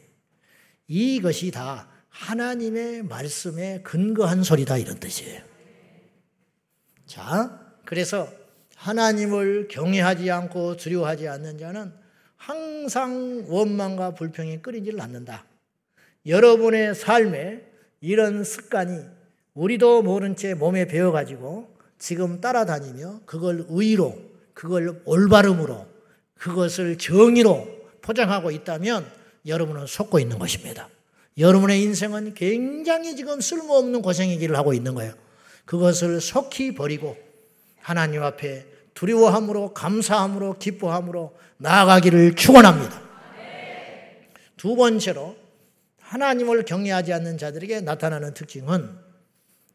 이것이 0.86 1.50
다 1.50 1.88
하나님의 2.08 3.04
말씀에 3.04 3.80
근거한 3.82 4.42
소리다 4.42 4.78
이런 4.78 4.98
뜻이에요. 5.00 5.42
자, 7.06 7.76
그래서 7.84 8.30
하나님을 8.76 9.68
경외하지 9.68 10.30
않고 10.30 10.76
두려워하지 10.76 11.28
않는 11.28 11.58
자는 11.58 12.01
항상 12.42 13.44
원망과 13.46 14.14
불평이 14.14 14.62
끊이질 14.62 15.00
않는다. 15.00 15.44
여러분의 16.26 16.92
삶에 16.96 17.62
이런 18.00 18.42
습관이 18.42 18.98
우리도 19.54 20.02
모른 20.02 20.34
채 20.34 20.54
몸에 20.54 20.86
배어가지고 20.86 21.72
지금 21.98 22.40
따라다니며 22.40 23.20
그걸 23.26 23.64
의로, 23.68 24.18
그걸 24.54 25.00
올바름으로, 25.04 25.86
그것을 26.34 26.98
정의로 26.98 27.68
포장하고 28.00 28.50
있다면 28.50 29.06
여러분은 29.46 29.86
속고 29.86 30.18
있는 30.18 30.40
것입니다. 30.40 30.88
여러분의 31.38 31.80
인생은 31.82 32.34
굉장히 32.34 33.14
지금 33.14 33.40
쓸모없는 33.40 34.02
고생이기를 34.02 34.56
하고 34.56 34.74
있는 34.74 34.96
거예요. 34.96 35.14
그것을 35.64 36.20
속히 36.20 36.74
버리고 36.74 37.16
하나님 37.80 38.24
앞에 38.24 38.71
두려워함으로 38.94 39.74
감사함으로 39.74 40.58
기뻐함으로 40.58 41.36
나아가기를 41.58 42.34
축원합니다. 42.34 43.02
두 44.56 44.76
번째로 44.76 45.36
하나님을 45.98 46.64
경외하지 46.64 47.12
않는 47.14 47.38
자들에게 47.38 47.80
나타나는 47.80 48.34
특징은 48.34 48.96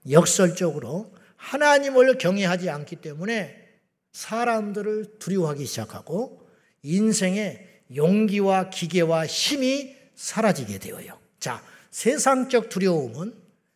역설적으로 0.10 1.12
하나님을 1.36 2.18
경외하지 2.18 2.70
않기 2.70 2.98
때문에 2.98 3.68
사람들을 4.14 5.20
두려워하기 5.20 5.66
시작하고 5.66 6.48
인생의 6.84 7.82
용기와 7.96 8.70
기계와 8.70 9.26
힘이 9.26 9.96
사라지게 10.16 10.80
되어요. 10.80 11.18
자, 11.40 11.64
세상적 11.92 12.70
두려움은 12.70 13.34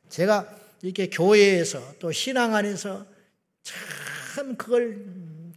제가 0.09 0.55
이렇게 0.81 1.09
교회에서 1.09 1.95
또 1.99 2.11
신앙 2.11 2.55
안에서 2.55 3.05
참 3.63 4.55
그걸 4.55 5.05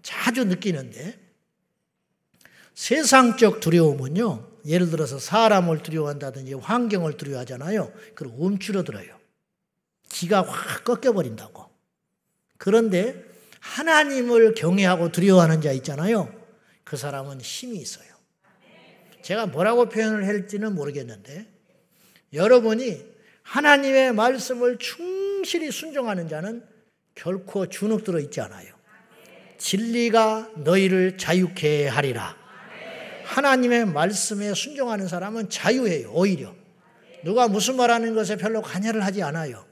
자주 0.05 0.45
느끼는데 0.45 1.19
세상적 2.75 3.61
두려움은요, 3.61 4.51
예를 4.67 4.91
들어서 4.91 5.19
사람을 5.19 5.83
두려워한다든지 5.83 6.55
환경을 6.55 7.17
두려워하잖아요. 7.17 7.93
그럼 8.15 8.35
움츠러들어요. 8.37 9.19
기가 10.09 10.43
확 10.43 10.85
꺾여버린다고. 10.85 11.65
그런데 12.59 13.25
하나님을 13.61 14.55
경외하고 14.55 15.11
두려워하는 15.11 15.63
자 15.63 15.73
있잖아요. 15.73 16.33
그 16.85 16.97
사람은 16.97 17.41
힘이 17.41 17.79
있어요. 17.79 18.07
제가 19.23 19.47
뭐라고 19.47 19.89
표현을 19.89 20.27
할지는 20.27 20.75
모르겠는데 20.75 21.51
여러분이 22.35 23.03
하나님의 23.43 24.13
말씀을 24.13 24.77
충실히 24.79 25.71
순종하는 25.71 26.29
자는 26.29 26.63
결코 27.15 27.69
주눅들어 27.69 28.21
있지 28.21 28.43
않아요. 28.43 28.74
진리가 29.65 30.51
너희를 30.57 31.17
자유케 31.17 31.89
하리라. 31.89 32.37
하나님의 33.25 33.87
말씀에 33.87 34.53
순종하는 34.53 35.09
사람은 35.09 35.49
자유해요, 35.49 36.13
오히려. 36.13 36.55
누가 37.25 37.49
무슨 37.49 37.77
말하는 37.77 38.15
것에 38.15 38.37
별로 38.37 38.61
관여를 38.61 39.03
하지 39.03 39.23
않아요. 39.23 39.67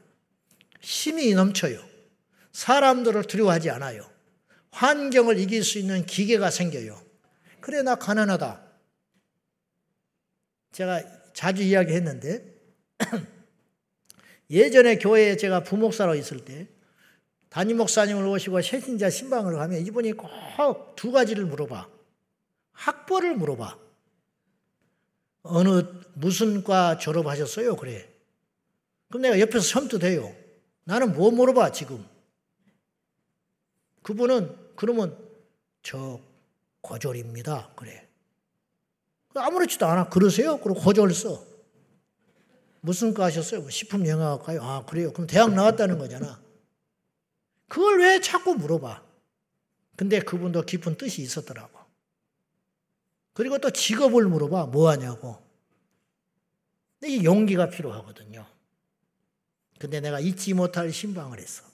힘이 0.81 1.35
넘쳐요. 1.35 1.79
사람들을 2.53 3.25
두려워하지 3.25 3.69
않아요. 3.69 4.11
환경을 4.71 5.39
이길 5.39 5.63
수 5.63 5.79
있는 5.79 6.07
기계가 6.07 6.51
생겨요. 6.51 6.99
그래, 7.61 7.83
나 7.83 7.95
가난하다. 7.97 8.63
제가 10.73 11.03
자주 11.35 11.63
이야기했는데, 11.63 12.43
예전에 14.49 14.97
교회에 14.97 15.37
제가 15.37 15.63
부목사로 15.65 16.15
있을 16.15 16.47
때 16.47 16.67
담임 17.53 17.77
목사님을 17.77 18.27
오시고 18.27 18.63
새신자 18.63 19.11
신방을 19.11 19.57
가면 19.57 19.87
이분이 19.87 20.13
꼭 20.15 20.31
두 20.97 21.13
가지를 21.13 21.45
물어봐. 21.45 21.87
학벌을 22.73 23.35
물어봐. 23.37 23.79
어느 25.43 25.83
무슨 26.15 26.65
과 26.65 26.97
졸업하셨어요? 26.97 27.77
그래. 27.77 28.09
그럼 29.09 29.23
내가 29.23 29.39
옆에서 29.41 29.61
섬뜩해요. 29.61 30.35
나는 30.85 31.15
뭐 31.15 31.31
물어봐, 31.31 31.73
지금. 31.73 32.07
그분은, 34.03 34.57
그러면, 34.77 35.19
저, 35.83 36.21
고졸입니다. 36.81 37.73
그래. 37.77 38.09
아무렇지도 39.35 39.87
않아. 39.87 40.09
그러세요? 40.09 40.59
그리고 40.61 40.81
고졸 40.81 41.13
써. 41.13 41.45
무슨 42.81 43.13
과 43.15 43.25
하셨어요? 43.25 43.61
뭐 43.61 43.71
식품 43.71 44.07
영양학과요? 44.07 44.63
아, 44.63 44.85
그래요? 44.87 45.13
그럼 45.13 45.27
대학 45.27 45.53
나왔다는 45.53 45.99
거잖아. 45.99 46.41
그걸 47.73 48.01
왜 48.01 48.21
자꾸 48.21 48.55
물어봐? 48.55 49.03
근데 49.97 50.21
그분도 50.21 50.67
깊은 50.67 50.99
뜻이 50.99 51.23
있었더라고. 51.23 51.81
그리고 53.33 53.57
또 53.57 53.71
직업을 53.71 54.27
물어봐. 54.27 54.67
뭐 54.67 54.91
하냐고. 54.91 55.43
이게 57.03 57.25
용기가 57.25 57.71
필요하거든요. 57.71 58.47
근데 59.79 60.01
내가 60.01 60.21
잊지 60.21 60.53
못할 60.53 60.93
신방을 60.93 61.41
했어. 61.41 61.65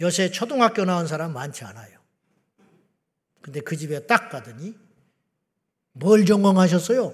요새 0.00 0.30
초등학교 0.30 0.86
나온 0.86 1.06
사람 1.06 1.34
많지 1.34 1.64
않아요. 1.64 2.00
근데 3.42 3.60
그 3.60 3.76
집에 3.76 4.06
딱 4.06 4.30
가더니 4.30 4.74
뭘 5.92 6.24
전공하셨어요? 6.24 7.12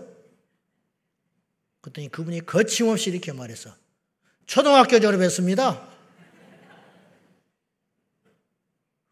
그랬더니 1.81 2.09
그분이 2.09 2.47
거침없이 2.47 3.11
이렇게 3.11 3.33
말했어. 3.33 3.88
초등학교 4.49 4.99
졸업했습니다. 4.99 5.89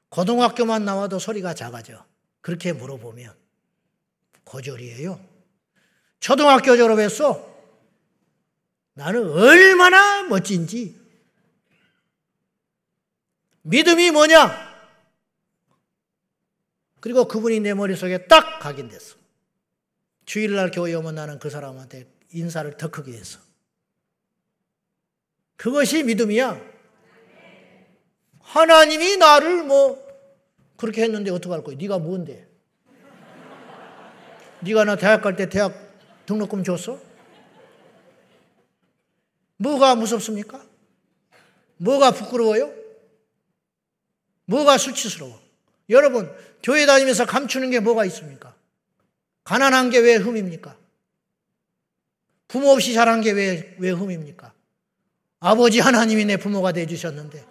고등학교만 0.08 0.86
나와도 0.86 1.18
소리가 1.18 1.52
작아져. 1.52 2.04
그렇게 2.40 2.72
물어보면 2.72 3.34
고졸이에요. 4.44 5.20
초등학교 6.20 6.76
졸업했어. 6.76 7.54
나는 8.94 9.30
얼마나 9.30 10.22
멋진지. 10.22 10.98
믿음이 13.60 14.12
뭐냐? 14.12 14.74
그리고 17.00 17.28
그분이 17.28 17.60
내 17.60 17.74
머릿속에 17.74 18.26
딱 18.26 18.58
각인됐어. 18.58 19.16
주일날 20.24 20.70
교회 20.70 20.94
오면 20.94 21.14
나는 21.14 21.38
그 21.38 21.50
사람한테 21.50 22.10
인사를 22.32 22.74
더 22.78 22.90
크게 22.90 23.12
했어. 23.12 23.45
그것이 25.56 26.02
믿음이야. 26.02 26.60
하나님이 28.40 29.16
나를 29.16 29.64
뭐 29.64 30.04
그렇게 30.76 31.02
했는데 31.02 31.30
어떡할 31.30 31.62
거야? 31.64 31.76
네가 31.76 31.98
뭔데? 31.98 32.46
네가 34.60 34.84
나 34.84 34.96
대학 34.96 35.22
갈 35.22 35.36
때 35.36 35.48
대학 35.48 35.74
등록금 36.26 36.64
줬어? 36.64 37.00
뭐가 39.58 39.94
무섭습니까? 39.94 40.62
뭐가 41.78 42.10
부끄러워요? 42.12 42.72
뭐가 44.46 44.78
수치스러워? 44.78 45.40
여러분, 45.88 46.30
교회 46.62 46.84
다니면서 46.86 47.26
감추는 47.26 47.70
게 47.70 47.80
뭐가 47.80 48.04
있습니까? 48.06 48.54
가난한 49.44 49.90
게 49.90 49.98
왜 49.98 50.16
흠입니까? 50.16 50.76
부모 52.48 52.70
없이 52.70 52.92
자란 52.94 53.20
게 53.20 53.30
왜, 53.32 53.76
왜 53.78 53.90
흠입니까? 53.90 54.52
아버지 55.40 55.80
하나님이 55.80 56.24
내 56.24 56.36
부모가 56.36 56.72
되주셨는데, 56.72 57.44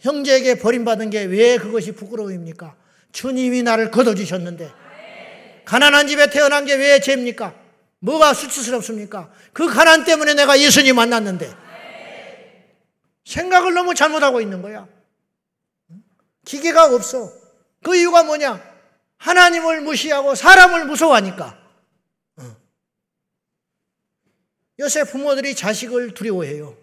형제에게 0.00 0.58
버림받은 0.58 1.10
게 1.10 1.24
왜 1.24 1.58
그것이 1.58 1.92
부끄러움입니까? 1.92 2.76
주님이 3.12 3.62
나를 3.62 3.90
걷어주셨는데, 3.90 4.70
가난한 5.64 6.06
집에 6.08 6.30
태어난 6.30 6.64
게 6.66 6.74
왜 6.76 7.00
죄입니까? 7.00 7.54
뭐가 8.00 8.32
수치스럽습니까? 8.34 9.30
그 9.52 9.66
가난 9.66 10.04
때문에 10.04 10.34
내가 10.34 10.60
예수님 10.60 10.96
만났는데, 10.96 11.52
생각을 13.24 13.74
너무 13.74 13.94
잘못하고 13.94 14.40
있는 14.40 14.62
거야. 14.62 14.86
기계가 16.44 16.94
없어. 16.94 17.30
그 17.82 17.94
이유가 17.96 18.22
뭐냐? 18.22 18.62
하나님을 19.18 19.82
무시하고 19.82 20.34
사람을 20.34 20.86
무서워하니까. 20.86 21.58
어. 22.36 22.56
요새 24.80 25.04
부모들이 25.04 25.54
자식을 25.54 26.14
두려워해요. 26.14 26.76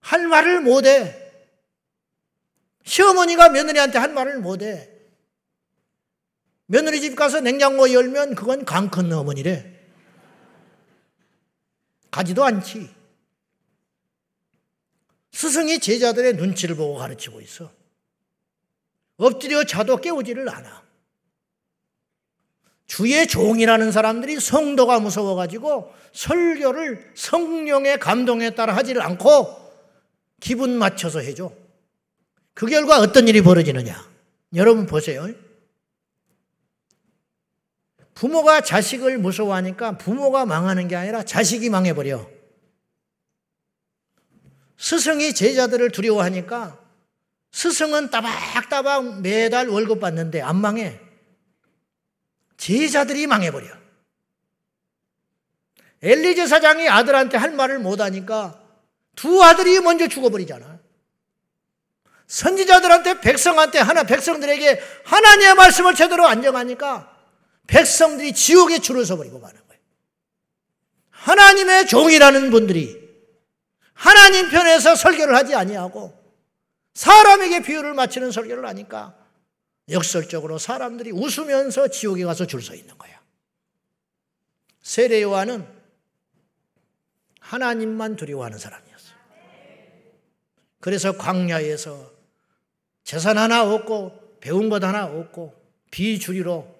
할 0.00 0.28
말을 0.28 0.60
못해. 0.60 1.22
시어머니가 2.84 3.48
며느리한테 3.48 3.98
할 3.98 4.12
말을 4.12 4.38
못해. 4.38 4.90
며느리 6.66 7.00
집 7.00 7.16
가서 7.16 7.40
냉장고 7.40 7.92
열면 7.92 8.34
그건 8.34 8.64
강 8.64 8.88
큰 8.90 9.12
어머니래. 9.12 9.72
가지도 12.10 12.44
않지. 12.44 12.94
스승이 15.32 15.80
제자들의 15.80 16.34
눈치를 16.34 16.76
보고 16.76 16.94
가르치고 16.96 17.40
있어. 17.40 17.70
엎드려 19.18 19.64
자도 19.64 19.98
깨우지를 19.98 20.48
않아. 20.48 20.85
주의 22.86 23.26
종이라는 23.26 23.92
사람들이 23.92 24.38
성도가 24.40 25.00
무서워가지고 25.00 25.92
설교를 26.12 27.12
성령의 27.14 27.98
감동에 27.98 28.50
따라 28.50 28.76
하지를 28.76 29.02
않고 29.02 29.66
기분 30.40 30.76
맞춰서 30.78 31.20
해줘. 31.20 31.52
그 32.54 32.66
결과 32.66 33.00
어떤 33.00 33.28
일이 33.28 33.42
벌어지느냐? 33.42 34.08
여러분 34.54 34.86
보세요. 34.86 35.28
부모가 38.14 38.62
자식을 38.62 39.18
무서워하니까 39.18 39.98
부모가 39.98 40.46
망하는 40.46 40.88
게 40.88 40.96
아니라 40.96 41.22
자식이 41.22 41.68
망해버려. 41.68 42.26
스승이 44.78 45.34
제자들을 45.34 45.90
두려워하니까 45.90 46.78
스승은 47.52 48.10
따박따박 48.10 49.20
매달 49.20 49.68
월급 49.68 50.00
받는데 50.00 50.40
안 50.40 50.56
망해. 50.56 51.05
제자들이 52.56 53.26
망해버려. 53.26 53.66
엘리제 56.02 56.46
사장이 56.46 56.88
아들한테 56.88 57.36
할 57.36 57.52
말을 57.52 57.78
못하니까 57.78 58.60
두 59.14 59.42
아들이 59.42 59.80
먼저 59.80 60.08
죽어버리잖아. 60.08 60.78
선지자들한테 62.26 63.20
백성한테 63.20 63.78
하나 63.78 64.02
백성들에게 64.02 64.82
하나님의 65.04 65.54
말씀을 65.54 65.94
제대로 65.94 66.26
안정하니까 66.26 67.16
백성들이 67.66 68.32
지옥에 68.32 68.78
줄을 68.78 69.04
서버리고 69.04 69.38
마는 69.38 69.60
거예요. 69.66 69.80
하나님의 71.10 71.86
종이라는 71.86 72.50
분들이 72.50 73.06
하나님 73.94 74.50
편에서 74.50 74.94
설교를 74.94 75.34
하지 75.34 75.54
아니하고 75.54 76.12
사람에게 76.94 77.62
비유를 77.62 77.94
맞추는 77.94 78.32
설교를 78.32 78.66
하니까 78.66 79.14
역설적으로 79.88 80.58
사람들이 80.58 81.12
웃으면서 81.12 81.88
지옥에 81.88 82.24
가서 82.24 82.46
줄 82.46 82.62
서 82.62 82.74
있는 82.74 82.96
거야. 82.98 83.20
세례 84.82 85.22
요한은 85.22 85.66
하나님만 87.40 88.16
두려워하는 88.16 88.58
사람이었어. 88.58 89.14
그래서 90.80 91.16
광야에서 91.16 92.12
재산 93.04 93.38
하나 93.38 93.62
없고 93.72 94.38
배운 94.40 94.68
것 94.68 94.82
하나 94.82 95.06
없고 95.06 95.54
비주리로 95.90 96.74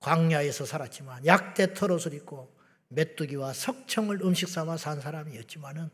광야에서 0.00 0.66
살았지만 0.66 1.26
약대 1.26 1.72
털옷을 1.74 2.14
입고 2.14 2.52
메뚜기와 2.88 3.52
석청을 3.52 4.22
음식 4.22 4.48
삼아 4.48 4.76
산 4.76 5.00
사람이었지만은 5.00 5.90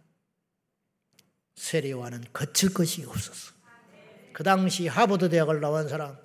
세례와는 1.56 2.24
거칠 2.32 2.72
것이 2.72 3.04
없었어. 3.04 3.52
그 4.32 4.42
당시 4.42 4.86
하버드 4.86 5.28
대학을 5.28 5.60
나온 5.60 5.88
사람, 5.88 6.16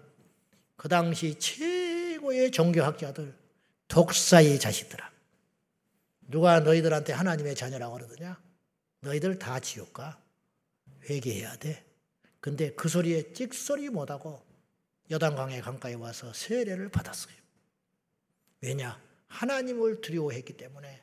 그 0.81 0.89
당시 0.89 1.37
최고의 1.37 2.49
종교학자들, 2.49 3.37
독사의 3.87 4.59
자식들아. 4.59 5.11
누가 6.21 6.59
너희들한테 6.59 7.13
하나님의 7.13 7.53
자녀라고 7.53 7.97
그러더냐? 7.97 8.41
너희들 9.01 9.37
다 9.37 9.59
지옥 9.59 9.93
가. 9.93 10.19
회개해야 11.07 11.57
돼. 11.57 11.85
근데 12.39 12.73
그 12.73 12.89
소리에 12.89 13.31
찍소리 13.31 13.89
못하고 13.89 14.43
여단강의 15.11 15.61
강가에 15.61 15.93
와서 15.93 16.33
세례를 16.33 16.89
받았어요. 16.89 17.35
왜냐? 18.61 18.99
하나님을 19.27 20.01
두려워했기 20.01 20.57
때문에 20.57 20.99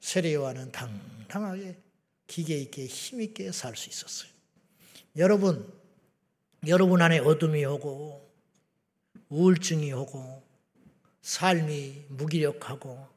세례요한은 0.00 0.72
당당하게 0.72 1.78
기계 2.26 2.58
있게 2.58 2.86
힘 2.86 3.20
있게 3.20 3.52
살 3.52 3.76
수 3.76 3.88
있었어요. 3.88 4.28
여러분, 5.14 5.72
여러분 6.66 7.00
안에 7.00 7.18
어둠이 7.18 7.64
오고 7.64 8.28
우울증이 9.28 9.92
오고 9.92 10.42
삶이 11.22 12.06
무기력하고 12.08 13.08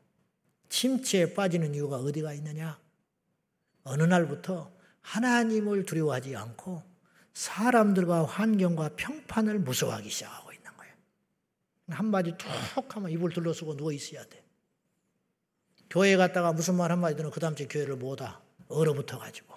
침체에 0.69 1.33
빠지는 1.33 1.73
이유가 1.73 1.97
어디가 1.97 2.33
있느냐? 2.33 2.79
어느 3.83 4.03
날부터 4.03 4.71
하나님을 5.01 5.85
두려워하지 5.85 6.35
않고 6.35 6.83
사람들과 7.33 8.25
환경과 8.25 8.91
평판을 8.95 9.59
무서워하기 9.59 10.09
시작하고 10.09 10.51
있는 10.53 10.71
거예요. 10.77 10.93
한마디 11.89 12.33
툭 12.37 12.95
하면 12.95 13.09
입을 13.11 13.31
둘러쓰고 13.31 13.77
누워 13.77 13.91
있어야 13.91 14.23
돼. 14.25 14.43
교회 15.89 16.15
갔다가 16.17 16.53
무슨 16.53 16.75
말 16.75 16.91
한마디 16.91 17.15
들으면 17.15 17.31
그 17.31 17.39
다음 17.39 17.55
주에 17.55 17.67
교회를 17.67 17.95
못 17.95 18.21
와. 18.21 18.41
얼어붙어 18.67 19.17
가지고. 19.17 19.55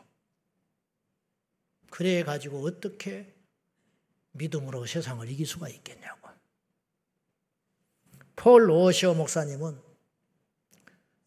그래 1.90 2.22
가지고 2.24 2.64
어떻게 2.64 3.31
믿음으로 4.32 4.86
세상을 4.86 5.28
이길 5.28 5.46
수가 5.46 5.68
있겠냐고. 5.68 6.28
폴 8.36 8.70
오시오 8.70 9.14
목사님은 9.14 9.78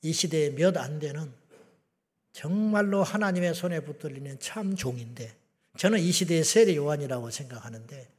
이 0.02 0.13
시대에 0.13 0.50
몇 0.52 0.78
안 0.78 1.00
되는 1.00 1.34
정말로 2.32 3.02
하나님의 3.04 3.56
손에 3.56 3.80
붙들리는 3.80 4.39
참 4.39 4.76
종인데 4.76 5.36
저는 5.78 6.00
이 6.00 6.12
시대의 6.12 6.44
세례 6.44 6.76
요한이라고 6.76 7.30
생각하는데 7.32 8.12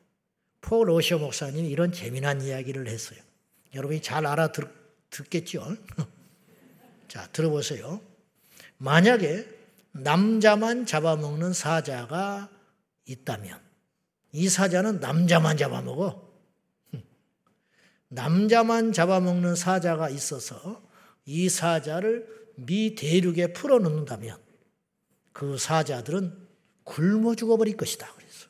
폴 0.62 0.88
오시오 0.90 1.18
목사님이 1.18 1.68
이런 1.68 1.92
재미난 1.92 2.40
이야기를 2.40 2.88
했어요. 2.88 3.20
여러분이 3.74 4.00
잘 4.02 4.26
알아듣겠죠? 4.26 5.76
자, 7.08 7.28
들어보세요. 7.32 8.00
만약에 8.78 9.46
남자만 9.92 10.86
잡아먹는 10.86 11.52
사자가 11.52 12.50
있다면 13.04 13.65
이 14.36 14.50
사자는 14.50 15.00
남자만 15.00 15.56
잡아먹어. 15.56 16.30
남자만 18.08 18.92
잡아먹는 18.92 19.56
사자가 19.56 20.10
있어서 20.10 20.86
이 21.24 21.48
사자를 21.48 22.52
미 22.56 22.94
대륙에 22.94 23.54
풀어놓는다면 23.54 24.38
그 25.32 25.56
사자들은 25.56 26.48
굶어 26.84 27.34
죽어버릴 27.34 27.78
것이다. 27.78 28.12
그래서 28.14 28.48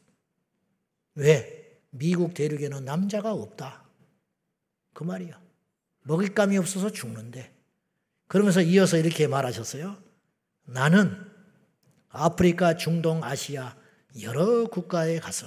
왜? 1.15 1.81
미국 1.91 2.35
대륙에는 2.35 2.85
남자가 2.85 3.33
없다. 3.33 3.85
그 4.93 5.05
말이야. 5.05 5.41
먹잇감이 6.03 6.59
없어서 6.59 6.91
죽는데. 6.91 7.55
그러면서 8.27 8.61
이어서 8.61 8.97
이렇게 8.97 9.29
말하셨어요. 9.29 9.97
나는 10.65 11.17
아프리카, 12.09 12.77
중동, 12.77 13.23
아시아 13.23 13.77
여러 14.21 14.67
국가에 14.67 15.21
가서 15.21 15.47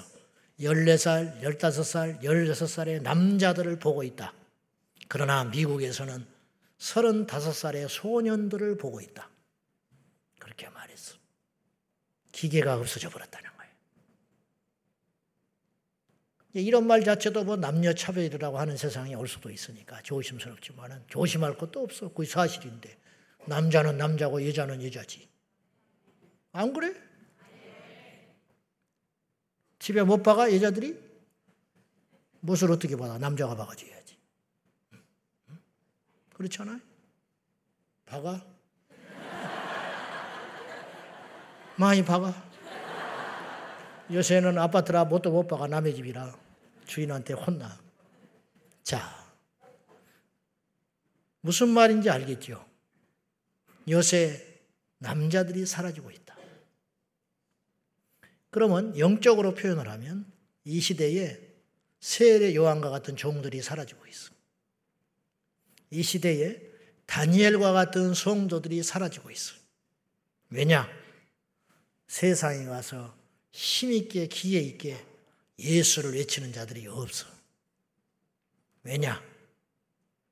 14살, 0.60 1.42
15살, 1.42 2.22
16살의 2.22 3.02
남자들을 3.02 3.80
보고 3.80 4.04
있다. 4.04 4.34
그러나 5.08 5.44
미국에서는 5.46 6.26
35살의 6.78 7.88
소년들을 7.90 8.78
보고 8.78 9.02
있다. 9.02 9.30
그렇게 10.40 10.70
말했어. 10.70 11.18
기계가 12.32 12.76
없어져 12.76 13.10
버렸다는 13.10 13.50
거예요. 13.58 13.72
이런 16.54 16.88
말 16.88 17.04
자체도 17.04 17.44
뭐 17.44 17.56
남녀 17.56 17.94
차별이라고 17.94 18.60
하는 18.60 18.78
세상이 18.78 19.16
올 19.16 19.28
수도 19.28 19.50
있으니까 19.50 20.02
조심스럽지만은 20.04 21.04
조심할 21.08 21.58
것도 21.58 21.82
없어. 21.82 22.10
그게 22.14 22.28
사실인데. 22.30 22.98
남자는 23.46 23.98
남자고 23.98 24.46
여자는 24.48 24.84
여자지. 24.84 25.28
안 26.52 26.74
그래? 26.74 26.94
집에 29.80 30.04
못 30.04 30.22
박아 30.22 30.54
여자들이? 30.54 31.10
못을 32.42 32.72
어떻게 32.72 32.96
받아? 32.96 33.18
남자가 33.18 33.56
박아줘야지. 33.56 34.18
그렇잖아요? 36.34 36.80
박아? 38.06 38.46
많이 41.78 42.04
박아? 42.04 42.50
요새는 44.12 44.58
아파트라 44.58 45.06
못도 45.06 45.32
못 45.32 45.48
박아 45.48 45.68
남의 45.68 45.96
집이라 45.96 46.36
주인한테 46.86 47.34
혼나. 47.34 47.80
자, 48.84 49.20
무슨 51.42 51.70
말인지 51.70 52.10
알겠죠? 52.10 52.66
요새 53.90 54.46
남자들이 54.98 55.66
사라지고 55.66 56.12
있다. 56.12 56.29
그러면 58.50 58.98
영적으로 58.98 59.54
표현을 59.54 59.90
하면 59.90 60.26
이 60.64 60.80
시대에 60.80 61.40
세례 62.00 62.56
요한과 62.56 62.90
같은 62.90 63.16
종들이 63.16 63.62
사라지고 63.62 64.08
있어. 64.08 64.32
이 65.92 66.04
시대에 66.04 66.62
다니엘과 67.06 67.72
같은 67.74 68.14
성도들이 68.14 68.84
사라지고 68.84 69.32
있어. 69.32 69.56
왜냐? 70.50 70.90
세상에 72.08 72.66
가서 72.66 73.16
힘있게 73.52 74.28
기회 74.28 74.60
있게 74.62 74.98
예수를 75.58 76.14
외치는 76.14 76.54
자들이 76.54 76.88
없어. 76.88 77.28
왜냐? 78.84 79.22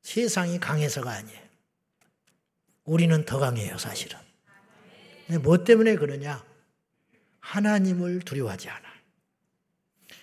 세상이 0.02 0.60
강해서가 0.60 1.12
아니에요. 1.12 1.42
우리는 2.86 3.26
더 3.26 3.38
강해요, 3.40 3.78
사실은. 3.78 4.18
근데 5.26 5.40
뭐 5.40 5.64
때문에 5.64 5.96
그러냐? 5.96 6.47
하나님을 7.48 8.20
두려워하지 8.20 8.70
않아. 8.70 8.88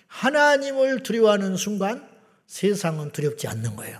하나님을 0.07 1.01
두려워하는 1.01 1.57
순간 1.57 2.07
세상은 2.45 3.11
두렵지 3.11 3.47
않는 3.47 3.75
거예요. 3.75 3.99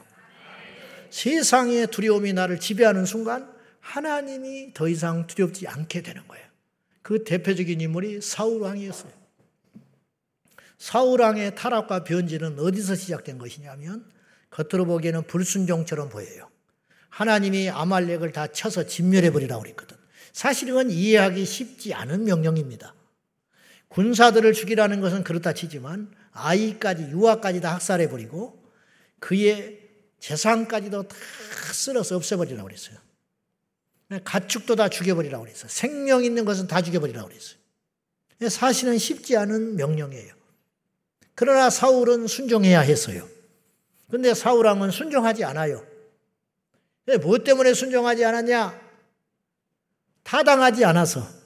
세상의 1.10 1.88
두려움이 1.88 2.34
나를 2.34 2.60
지배하는 2.60 3.06
순간 3.06 3.52
하나님이 3.80 4.74
더 4.74 4.88
이상 4.88 5.26
두렵지 5.26 5.68
않게 5.68 6.04
되는 6.04 6.28
거예요. 6.28 6.46
그 7.02 7.24
대표적인 7.24 7.82
인물이 7.82 8.22
사울왕이었어요. 8.22 9.12
사울왕의 10.78 11.56
타락과 11.56 12.04
변질은 12.04 12.60
어디서 12.60 12.96
시작된 12.96 13.38
것이냐면 13.38 14.06
겉으로 14.52 14.86
보기에는 14.86 15.26
불순종처럼 15.26 16.10
보여요. 16.10 16.50
하나님이 17.10 17.70
아말렉을 17.70 18.32
다 18.34 18.48
쳐서 18.48 18.86
진멸해 18.86 19.32
버리라고 19.32 19.64
그랬거든. 19.64 19.98
사실은 20.32 20.92
이해하기 20.92 21.46
쉽지 21.46 21.94
않은 21.94 22.26
명령입니다. 22.26 22.95
군사들을 23.96 24.52
죽이라는 24.52 25.00
것은 25.00 25.24
그렇다 25.24 25.54
치지만 25.54 26.14
아이까지 26.34 27.04
유아까지 27.12 27.62
다 27.62 27.74
학살해 27.74 28.10
버리고 28.10 28.62
그의 29.20 29.80
재산까지도 30.20 31.08
다 31.08 31.16
쓸어서 31.72 32.18
없애버리라고 32.18 32.68
그랬어요. 32.68 32.98
가축도 34.26 34.76
다 34.76 34.90
죽여버리라고 34.90 35.46
그랬어요. 35.46 35.70
생명 35.70 36.26
있는 36.26 36.44
것은 36.44 36.68
다 36.68 36.82
죽여버리라고 36.82 37.30
그랬어요. 37.30 37.58
사실은 38.50 38.98
쉽지 38.98 39.38
않은 39.38 39.78
명령이에요. 39.78 40.34
그러나 41.34 41.70
사울은 41.70 42.28
순종해야 42.28 42.82
했어요. 42.82 43.26
근데 44.12 44.34
사울왕은 44.34 44.92
순종하지 44.92 45.46
않아요. 45.46 45.86
무엇 47.22 47.46
때문에 47.46 47.74
순종하지 47.74 48.26
않았냐? 48.26 48.82
타당하지 50.24 50.84
않아서. 50.84 51.45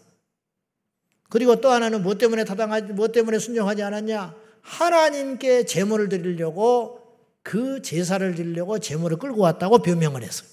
그리고 1.30 1.62
또 1.62 1.70
하나는 1.70 2.02
무엇 2.02 2.18
때문에 2.18 2.44
타당하지, 2.44 2.94
무엇 2.94 3.12
때문에 3.12 3.40
순종하지 3.40 3.84
않았냐? 3.84 4.36
하나님께 4.62 5.66
제물을 5.66 6.10
드리려고 6.10 7.00
그 7.44 7.82
제사를 7.82 8.36
드리려고 8.36 8.80
제물을 8.80 9.18
끌고 9.18 9.42
왔다고 9.42 9.80
변명을 9.80 10.24
했어요. 10.24 10.50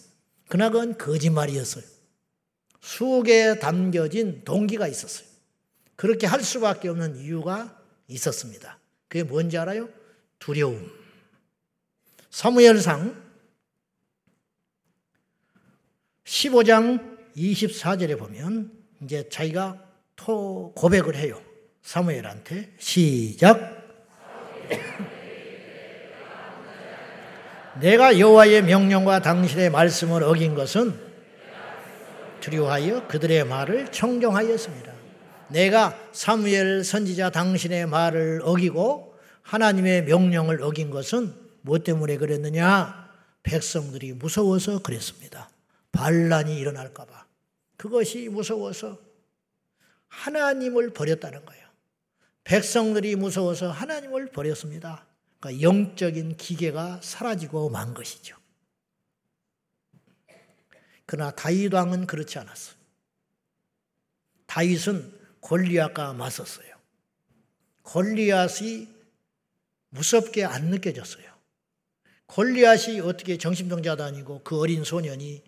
그러나 0.49 0.71
그건 0.71 0.97
거짓말이었어요. 0.97 1.85
수에 2.81 3.59
담겨진 3.59 4.43
동기가 4.45 4.87
있었어요. 4.87 5.27
그렇게 5.97 6.27
할 6.27 6.43
수밖에 6.43 6.89
없는 6.89 7.17
이유가 7.17 7.81
있었습니다. 8.09 8.79
그게 9.09 9.25
뭔지 9.25 9.59
알아요? 9.59 9.89
두려움. 10.39 10.91
사무엘상 12.31 13.23
15장 16.25 17.17
24절에 17.37 18.19
보면 18.19 18.73
이제 19.03 19.29
자기가 19.29 19.86
토 20.17 20.73
고백을 20.75 21.17
해요. 21.17 21.41
사무엘한테 21.83 22.73
시작. 22.79 23.77
내가 27.81 28.19
여호와의 28.19 28.65
명령과 28.65 29.21
당신의 29.21 29.71
말씀을 29.71 30.25
어긴 30.25 30.55
것은 30.55 30.99
두려워하여 32.41 33.07
그들의 33.07 33.45
말을 33.45 33.93
청정하였습니다. 33.93 34.97
내가 35.49 35.97
사무엘 36.13 36.85
선지자 36.85 37.31
당신의 37.31 37.87
말을 37.87 38.41
어기고 38.43 39.15
하나님의 39.43 40.05
명령을 40.05 40.63
어긴 40.63 40.91
것은 40.91 41.35
무엇 41.61 41.85
때문에 41.85 42.17
그랬느냐? 42.17 43.07
백성들이 43.43 44.15
무서워서 44.15 44.83
그랬습니다. 44.83 45.51
반란이 45.93 46.59
일어날까봐. 46.59 47.27
그것이 47.77 48.29
무서워서 48.29 48.99
하나님을 50.09 50.93
버렸다는 50.93 51.45
거예요. 51.45 51.67
백성들이 52.45 53.17
무서워서 53.17 53.71
하나님을 53.71 54.31
버렸습니다. 54.31 55.07
그러니까 55.41 55.63
영적인 55.63 56.37
기계가 56.37 57.01
사라지고 57.03 57.71
만 57.71 57.93
것이죠. 57.93 58.37
그러나 61.07 61.31
다윗 61.31 61.73
왕은 61.73 62.07
그렇지 62.07 62.39
않았어요. 62.39 62.77
다윗은 64.47 65.13
골리앗과 65.41 66.13
맞섰어요. 66.15 66.75
골리앗이 67.83 68.89
무섭게 69.91 70.45
안 70.45 70.67
느껴졌어요. 70.67 71.25
골리앗이 72.27 73.01
어떻게 73.01 73.39
정신병자도 73.39 74.03
아니고 74.03 74.43
그 74.43 74.59
어린 74.59 74.83
소년이 74.85 75.45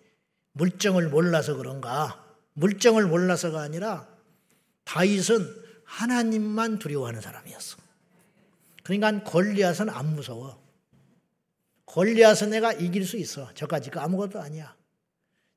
물정을 0.52 1.08
몰라서 1.08 1.56
그런가? 1.56 2.24
물정을 2.54 3.06
몰라서가 3.06 3.60
아니라 3.60 4.08
다윗은 4.88 5.54
하나님만 5.84 6.78
두려워하는 6.78 7.20
사람이었어. 7.20 7.76
그러니까 8.82 9.22
골리앗은 9.22 9.90
안 9.90 10.14
무서워. 10.14 10.58
골리앗은 11.84 12.50
내가 12.50 12.72
이길 12.72 13.06
수 13.06 13.18
있어. 13.18 13.52
저까지 13.52 13.90
그 13.90 14.00
아무것도 14.00 14.40
아니야. 14.40 14.74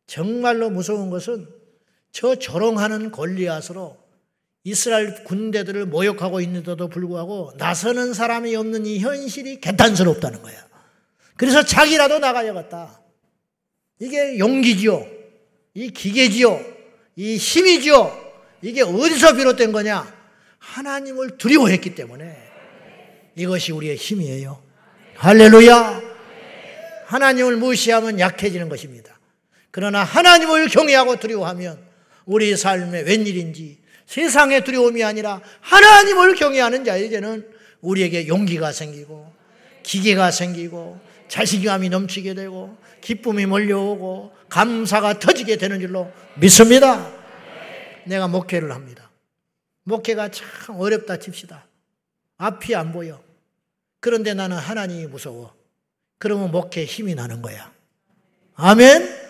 정말로 0.06 0.70
무서운 0.70 1.10
것은 1.10 1.48
저 2.12 2.36
조롱하는 2.36 3.12
골리앗으로 3.12 3.98
이스라엘 4.66 5.24
군대들을 5.24 5.86
모욕하고 5.86 6.42
있는데도 6.42 6.90
불구하고 6.90 7.54
나서는 7.58 8.14
사람이 8.14 8.54
없는 8.54 8.86
이 8.86 9.00
현실이 9.00 9.62
개탄스럽다는 9.62 10.42
거야. 10.42 10.68
그래서 11.38 11.64
자기라도 11.64 12.20
나가야겠다. 12.20 13.02
이게 14.00 14.38
용기지요. 14.40 15.08
이 15.74 15.90
기계지요. 15.90 16.60
이 17.16 17.38
힘이지요. 17.38 18.31
이게 18.62 18.82
어디서 18.82 19.34
비롯된 19.34 19.72
거냐? 19.72 20.22
하나님을 20.60 21.38
두려워했기 21.38 21.96
때문에 21.96 22.38
이것이 23.36 23.72
우리의 23.72 23.96
힘이에요. 23.96 24.62
할렐루야. 25.16 26.02
하나님을 27.08 27.58
무시하면 27.58 28.20
약해지는 28.20 28.70
것입니다. 28.70 29.20
그러나 29.72 30.04
하나님을 30.04 30.68
경외하고 30.68 31.18
두려워하면 31.18 31.80
우리 32.26 32.56
삶에 32.56 33.02
웬일인지 33.02 33.80
세상의 34.06 34.64
두려움이 34.64 35.04
아니라 35.04 35.42
하나님을 35.62 36.36
경외하는 36.36 36.84
자에게는 36.84 37.48
우리에게 37.82 38.28
용기가 38.28 38.72
생기고 38.72 39.32
기계가 39.84 40.32
생기고 40.32 41.00
자신감이 41.28 41.90
넘치게 41.90 42.34
되고 42.34 42.78
기쁨이 43.00 43.46
몰려오고 43.46 44.34
감사가 44.50 45.20
터지게 45.20 45.58
되는 45.58 45.80
줄로 45.80 46.12
믿습니다. 46.36 47.21
내가 48.06 48.28
목회를 48.28 48.72
합니다. 48.72 49.10
목회가 49.84 50.30
참 50.30 50.80
어렵다 50.80 51.18
칩시다. 51.18 51.68
앞이 52.38 52.76
안 52.76 52.92
보여. 52.92 53.24
그런데 54.00 54.34
나는 54.34 54.58
하나님이 54.58 55.08
무서워. 55.08 55.56
그러면 56.18 56.52
목회에 56.52 56.86
힘이 56.86 57.16
나는 57.16 57.42
거야. 57.42 57.74
아멘? 58.56 59.22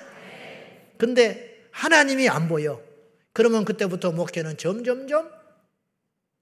근데 0.98 1.68
하나님이 1.72 2.30
안 2.30 2.48
보여. 2.48 2.82
그러면 3.34 3.66
그때부터 3.66 4.12
목회는 4.12 4.58
점점점 4.58 5.32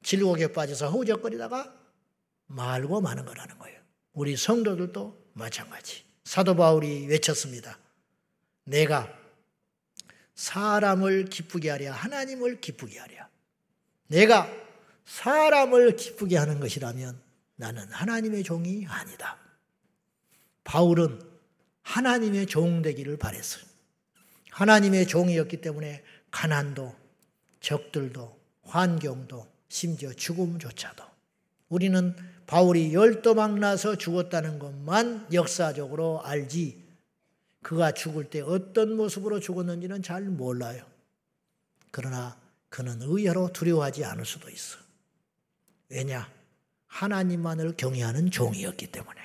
질곡에 0.04 0.54
빠져서 0.54 0.90
허우적거리다가 0.90 1.74
말고 2.48 3.02
마는 3.02 3.26
거라는 3.26 3.58
거예요. 3.60 3.80
우리 4.14 4.36
성도들도 4.36 5.32
마찬가지. 5.34 6.04
사도 6.24 6.56
바울이 6.56 7.08
외쳤습니다. 7.08 7.78
내가 8.66 9.19
사람을 10.40 11.26
기쁘게 11.26 11.70
하랴 11.70 11.92
하나님을 11.92 12.62
기쁘게 12.62 12.98
하랴. 12.98 13.28
내가 14.08 14.50
사람을 15.04 15.98
기쁘게 15.98 16.38
하는 16.38 16.62
것이라면 16.62 17.22
나는 17.58 17.86
하나님의 17.92 18.44
종이 18.44 18.86
아니다. 18.88 19.38
바울은 20.64 21.20
하나님의 21.82 22.46
종 22.46 22.82
되기를 22.82 23.18
바랬어요. 23.18 23.66
하나님의 24.52 25.08
종이었기 25.08 25.60
때문에 25.60 26.04
가난도, 26.32 26.96
적들도, 27.60 28.40
환경도, 28.64 29.46
심지어 29.68 30.14
죽음조차도 30.14 31.04
우리는 31.68 32.16
바울이 32.48 32.94
열도막 32.94 33.60
나서 33.60 33.98
죽었다는 33.98 34.58
것만 34.58 35.28
역사적으로 35.34 36.22
알지 36.24 36.79
그가 37.62 37.92
죽을 37.92 38.30
때 38.30 38.42
어떤 38.42 38.96
모습으로 38.96 39.40
죽었는지는 39.40 40.02
잘 40.02 40.24
몰라요. 40.24 40.86
그러나 41.92 42.40
그는 42.70 43.02
의외로 43.02 43.52
두려워하지 43.52 44.06
않을 44.06 44.26
수도 44.26 44.50
있어. 44.50 44.78
왜냐? 45.90 46.32
하나님만을 46.88 47.76
경외하는 47.78 48.32
종이었기 48.32 48.92
때문에. 48.92 49.20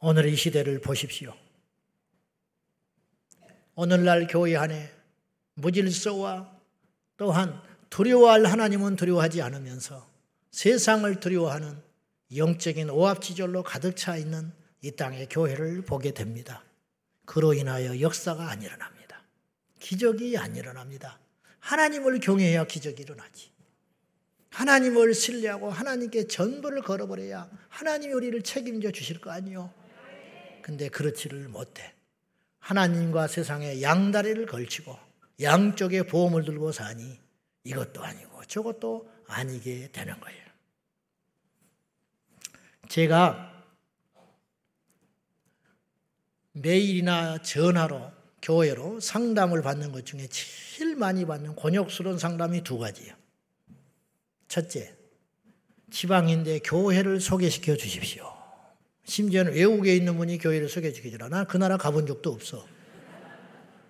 오늘 0.00 0.26
이 0.26 0.36
시대를 0.36 0.80
보십시오. 0.80 1.34
오늘날 3.74 4.26
교회 4.26 4.56
안에 4.56 4.92
무질서와 5.54 6.52
또한 7.16 7.60
두려워할 7.90 8.44
하나님은 8.44 8.96
두려워하지 8.96 9.40
않으면서 9.42 10.08
세상을 10.50 11.20
두려워하는 11.20 11.82
영적인 12.36 12.90
오합지졸로 12.90 13.62
가득 13.62 13.96
차 13.96 14.16
있는 14.16 14.52
이 14.80 14.90
땅의 14.90 15.28
교회를 15.30 15.82
보게 15.82 16.12
됩니다. 16.12 16.62
그로 17.24 17.54
인하여 17.54 18.00
역사가 18.00 18.50
안 18.50 18.62
일어납니다. 18.62 19.22
기적이 19.78 20.36
안 20.36 20.56
일어납니다. 20.56 21.18
하나님을 21.60 22.20
경외해야 22.20 22.64
기적이 22.64 23.02
일어나지. 23.02 23.50
하나님을 24.50 25.14
신뢰하고 25.14 25.70
하나님께 25.70 26.28
전부를 26.28 26.82
걸어버려야 26.82 27.50
하나님이 27.68 28.12
우리를 28.12 28.42
책임져 28.42 28.92
주실 28.92 29.20
거 29.20 29.30
아니요. 29.30 29.72
근데 30.62 30.88
그렇지를 30.88 31.48
못해. 31.48 31.92
하나님과 32.60 33.26
세상에 33.26 33.82
양다리를 33.82 34.46
걸치고 34.46 34.96
양쪽에 35.40 36.04
보험을 36.04 36.44
들고 36.44 36.72
사니 36.72 37.18
이것도 37.64 38.02
아니고 38.02 38.44
저것도 38.44 39.10
아니게 39.26 39.88
되는 39.92 40.18
거예요. 40.20 40.43
제가 42.88 43.52
매일이나 46.52 47.42
전화로 47.42 48.12
교회로 48.42 49.00
상담을 49.00 49.62
받는 49.62 49.92
것 49.92 50.06
중에 50.06 50.28
제일 50.28 50.96
많이 50.96 51.24
받는 51.24 51.56
곤욕스러운 51.56 52.18
상담이 52.18 52.62
두 52.62 52.78
가지예요. 52.78 53.14
첫째, 54.48 54.94
지방인데 55.90 56.60
교회를 56.60 57.20
소개시켜 57.20 57.76
주십시오. 57.76 58.32
심지어는 59.04 59.54
외국에 59.54 59.96
있는 59.96 60.16
분이 60.16 60.38
교회를 60.38 60.68
소개해 60.68 60.92
주기잖아. 60.92 61.28
난그 61.28 61.56
나라 61.56 61.76
가본 61.76 62.06
적도 62.06 62.32
없어. 62.32 62.66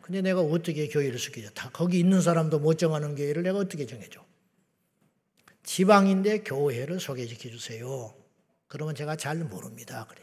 근데 0.01 0.20
내가 0.20 0.40
어떻게 0.40 0.88
교회를 0.88 1.18
소개해줘? 1.18 1.53
다 1.55 1.70
거기 1.72 1.99
있는 1.99 2.20
사람도 2.20 2.59
못 2.59 2.78
정하는 2.78 3.14
교회를 3.14 3.42
내가 3.42 3.59
어떻게 3.59 3.86
정해줘? 3.86 4.24
지방인데 5.62 6.40
교회를 6.40 7.01
소개시켜 7.01 7.49
주세요. 7.51 8.14
그러면 8.75 8.97
제가 8.97 9.14
잘 9.14 9.37
모릅니다. 9.37 10.05
그래. 10.11 10.20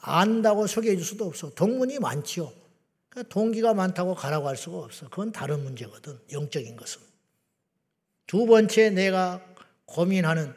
안다고 0.00 0.66
소개해 0.66 0.96
줄 0.96 1.04
수도 1.04 1.26
없어. 1.26 1.50
동문이 1.50 1.98
많지요. 1.98 2.50
그러니까 3.10 3.34
동기가 3.34 3.74
많다고 3.74 4.14
가라고 4.14 4.48
할 4.48 4.56
수가 4.56 4.78
없어. 4.78 5.10
그건 5.10 5.30
다른 5.30 5.62
문제거든. 5.62 6.18
영적인 6.32 6.74
것은. 6.74 7.02
두 8.26 8.46
번째 8.46 8.88
내가 8.88 9.44
고민하는 9.84 10.54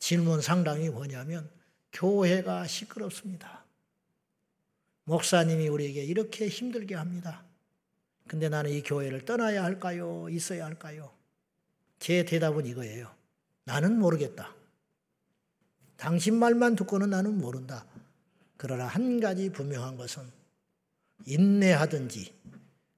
질문 0.00 0.40
상담이 0.40 0.88
뭐냐면 0.88 1.48
교회가 1.92 2.66
시끄럽습니다. 2.66 3.64
목사님이 5.04 5.68
우리에게 5.68 6.02
이렇게 6.02 6.48
힘들게 6.48 6.96
합니다. 6.96 7.44
근데 8.26 8.48
나는 8.48 8.72
이 8.72 8.82
교회를 8.82 9.24
떠나야 9.24 9.62
할까요? 9.62 10.26
있어야 10.30 10.64
할까요? 10.64 11.12
제 12.00 12.24
대답은 12.24 12.66
이거예요. 12.66 13.14
나는 13.62 14.00
모르겠다. 14.00 14.58
당신 16.00 16.34
말만 16.34 16.76
듣고는 16.76 17.10
나는 17.10 17.36
모른다. 17.36 17.84
그러나 18.56 18.86
한 18.86 19.20
가지 19.20 19.50
분명한 19.50 19.98
것은 19.98 20.22
인내하든지 21.26 22.34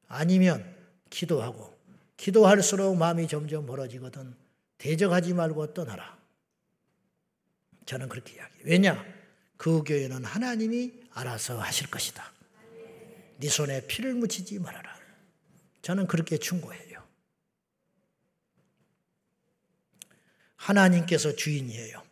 아니면 0.06 0.64
기도하고 1.10 1.76
기도할수록 2.16 2.96
마음이 2.96 3.26
점점 3.26 3.66
멀어지거든 3.66 4.36
대적하지 4.78 5.34
말고 5.34 5.74
떠나라. 5.74 6.16
저는 7.86 8.08
그렇게 8.08 8.36
이야기해요. 8.36 8.64
왜냐? 8.66 9.04
그 9.56 9.82
교회는 9.82 10.24
하나님이 10.24 10.92
알아서 11.10 11.60
하실 11.60 11.90
것이다. 11.90 12.32
네 13.38 13.48
손에 13.48 13.84
피를 13.88 14.14
묻히지 14.14 14.60
말아라. 14.60 14.96
저는 15.82 16.06
그렇게 16.06 16.38
충고해요. 16.38 17.02
하나님께서 20.54 21.34
주인이에요. 21.34 22.11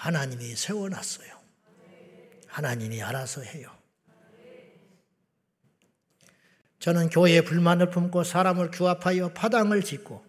하나님이 0.00 0.56
세워놨어요. 0.56 1.28
하나님이 2.46 3.02
알아서 3.02 3.42
해요. 3.42 3.70
저는 6.78 7.10
교회에 7.10 7.42
불만을 7.42 7.90
품고 7.90 8.24
사람을 8.24 8.70
규합하여 8.70 9.34
파당을 9.34 9.82
짓고 9.82 10.24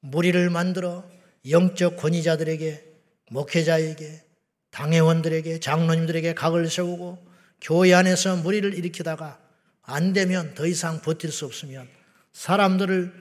무리를 0.00 0.50
만들어 0.50 1.08
영적 1.48 1.96
권위자들에게 1.98 2.84
목회자에게 3.30 4.24
당회원들에게 4.72 5.60
장로님들에게 5.60 6.34
각을 6.34 6.68
세우고 6.68 7.24
교회 7.60 7.94
안에서 7.94 8.34
무리를 8.36 8.74
일으키다가 8.74 9.40
안 9.82 10.14
되면 10.14 10.54
더 10.54 10.66
이상 10.66 11.00
버틸 11.00 11.30
수 11.30 11.44
없으면 11.46 11.88
사람들을 12.32 13.12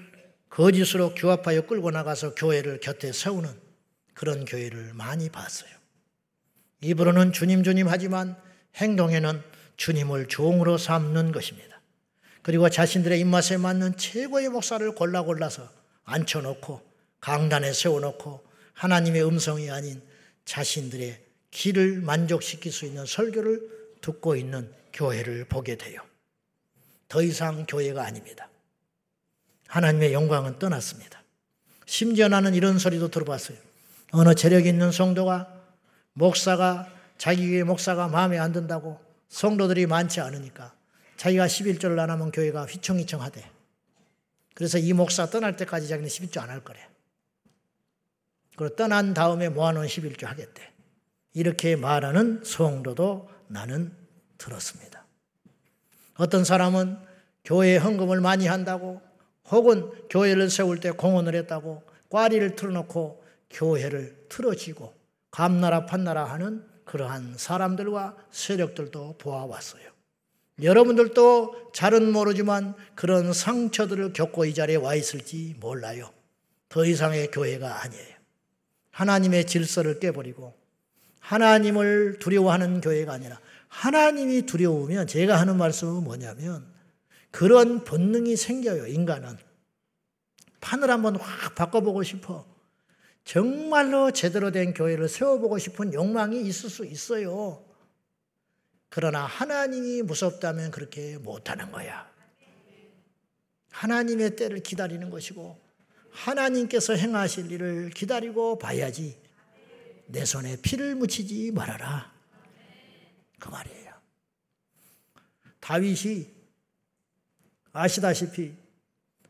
거짓으로 0.50 1.14
규합하여 1.14 1.68
끌고 1.68 1.92
나가서 1.92 2.34
교회를 2.34 2.80
곁에 2.80 3.12
세우는 3.12 3.65
그런 4.16 4.46
교회를 4.46 4.94
많이 4.94 5.30
봤어요. 5.30 5.70
입으로는 6.82 7.34
주님 7.34 7.64
주님 7.64 7.88
하지만 7.88 8.36
행동에는 8.76 9.44
주님을 9.78 10.28
종으로 10.28 10.78
삼는 10.78 11.32
것입니다. 11.32 11.80
그리고 12.42 12.70
자신들의 12.70 13.20
입맛에 13.20 13.58
맞는 13.58 13.98
최고의 13.98 14.50
목사를 14.50 14.96
골라 14.96 15.22
골라서 15.22 15.70
앉혀놓고 16.06 16.82
강단에 17.20 17.74
세워놓고 17.74 18.44
하나님의 18.74 19.26
음성이 19.26 19.70
아닌 19.70 20.02
자신들의 20.46 21.22
길을 21.52 22.02
만족시킬 22.02 22.72
수 22.72 22.86
있는 22.86 23.06
설교를 23.06 23.98
듣고 24.02 24.36
있는 24.36 24.72
교회를 24.94 25.46
보게 25.46 25.76
돼요. 25.76 26.02
더 27.08 27.22
이상 27.22 27.66
교회가 27.66 28.06
아닙니다. 28.06 28.50
하나님의 29.68 30.14
영광은 30.14 30.60
떠났습니다. 30.60 31.24
심지어 31.86 32.28
나는 32.28 32.54
이런 32.54 32.78
소리도 32.78 33.10
들어봤어요. 33.10 33.58
어느 34.12 34.34
재력 34.36 34.66
있는 34.66 34.92
성도가 34.92 35.52
목사가 36.14 36.88
자기 37.18 37.50
교회 37.50 37.64
목사가 37.64 38.08
마음에 38.08 38.38
안 38.38 38.52
든다고 38.52 39.00
성도들이 39.30 39.86
많지 39.88 40.22
않으니까 40.22 40.74
자기가 41.18 41.48
11조를 41.48 42.00
안 42.00 42.10
하면 42.10 42.32
교회가 42.32 42.66
휘청휘청 42.66 43.22
하대. 43.22 43.50
그래서 44.54 44.78
이 44.78 44.94
목사 44.94 45.30
떠날 45.30 45.56
때까지 45.56 45.88
자기는 45.88 46.10
11조 46.10 46.42
안 46.42 46.50
할 46.50 46.64
거래. 46.64 46.80
그리고 48.56 48.76
떠난 48.76 49.14
다음에 49.14 49.50
모아놓은 49.50 49.88
11조 49.88 50.26
하겠대. 50.26 50.72
이렇게 51.34 51.76
말하는 51.76 52.42
성도도 52.46 53.30
나는 53.48 53.92
들었습니다. 54.38 55.06
어떤 56.18 56.46
사람은 56.46 56.98
교회에 57.44 57.78
헌금을 57.78 58.22
많이 58.22 58.48
한다고 58.48 59.02
혹은 59.50 59.92
교회를 60.10 60.50
세울 60.50 60.80
때 60.80 60.92
공헌을 60.92 61.36
했다고 61.36 61.84
꽈리를 62.10 62.56
틀어놓고 62.56 63.25
교회를 63.50 64.26
틀어지고 64.30 64.94
감나라 65.32 65.86
판나라 65.86 66.26
하는 66.26 66.66
그러한 66.86 67.36
사람들과 67.38 68.16
세력들도 68.32 69.18
보아왔어요. 69.18 69.84
여러분들도 70.62 71.72
잘은 71.74 72.12
모르지만 72.12 72.76
그런 72.96 73.34
상처들을 73.34 74.14
겪고 74.14 74.46
이 74.46 74.54
자리에 74.54 74.78
와 74.78 74.96
있을지 74.96 75.56
몰라요. 75.60 76.12
더 76.70 76.86
이상의 76.86 77.32
교회가 77.32 77.84
아니에요. 77.84 78.16
하나님의 78.92 79.46
질서를 79.48 80.00
깨버리고 80.00 80.54
하나님을 81.20 82.20
두려워하는 82.20 82.80
교회가 82.80 83.12
아니라 83.14 83.40
하나님이 83.68 84.44
두려우면 84.44 85.08
제가 85.08 85.38
하는 85.38 85.58
말씀은 85.58 86.04
뭐냐면 86.04 86.66
그런 87.32 87.84
본능이 87.84 88.38
생겨요, 88.38 88.88
인간은. 88.88 89.38
판을 90.62 90.90
한번 90.90 91.18
확 91.18 91.54
바꿔보고 91.56 92.04
싶어. 92.04 92.46
정말로 93.26 94.12
제대로 94.12 94.52
된 94.52 94.74
교회를 94.74 95.10
세워보고 95.10 95.58
싶은 95.58 95.94
욕망이 95.94 96.42
있을 96.42 96.70
수 96.70 96.86
있어요. 96.86 97.66
그러나 98.90 99.26
하나님이 99.26 100.04
무섭다면 100.04 100.72
그렇게 100.72 101.18
못하는 101.18 101.72
거야. 101.72 102.10
하나님의 103.72 104.36
때를 104.38 104.60
기다리는 104.62 105.10
것이고 105.10 105.60
하나님께서 106.12 106.94
행하실 106.94 107.52
일을 107.52 107.90
기다리고 107.90 108.58
봐야지 108.58 109.20
내 110.06 110.24
손에 110.24 110.58
피를 110.62 110.96
묻히지 110.96 111.52
말아라. 111.52 112.14
그 113.40 113.50
말이에요. 113.50 113.92
다윗이 115.60 116.30
아시다시피 117.74 118.54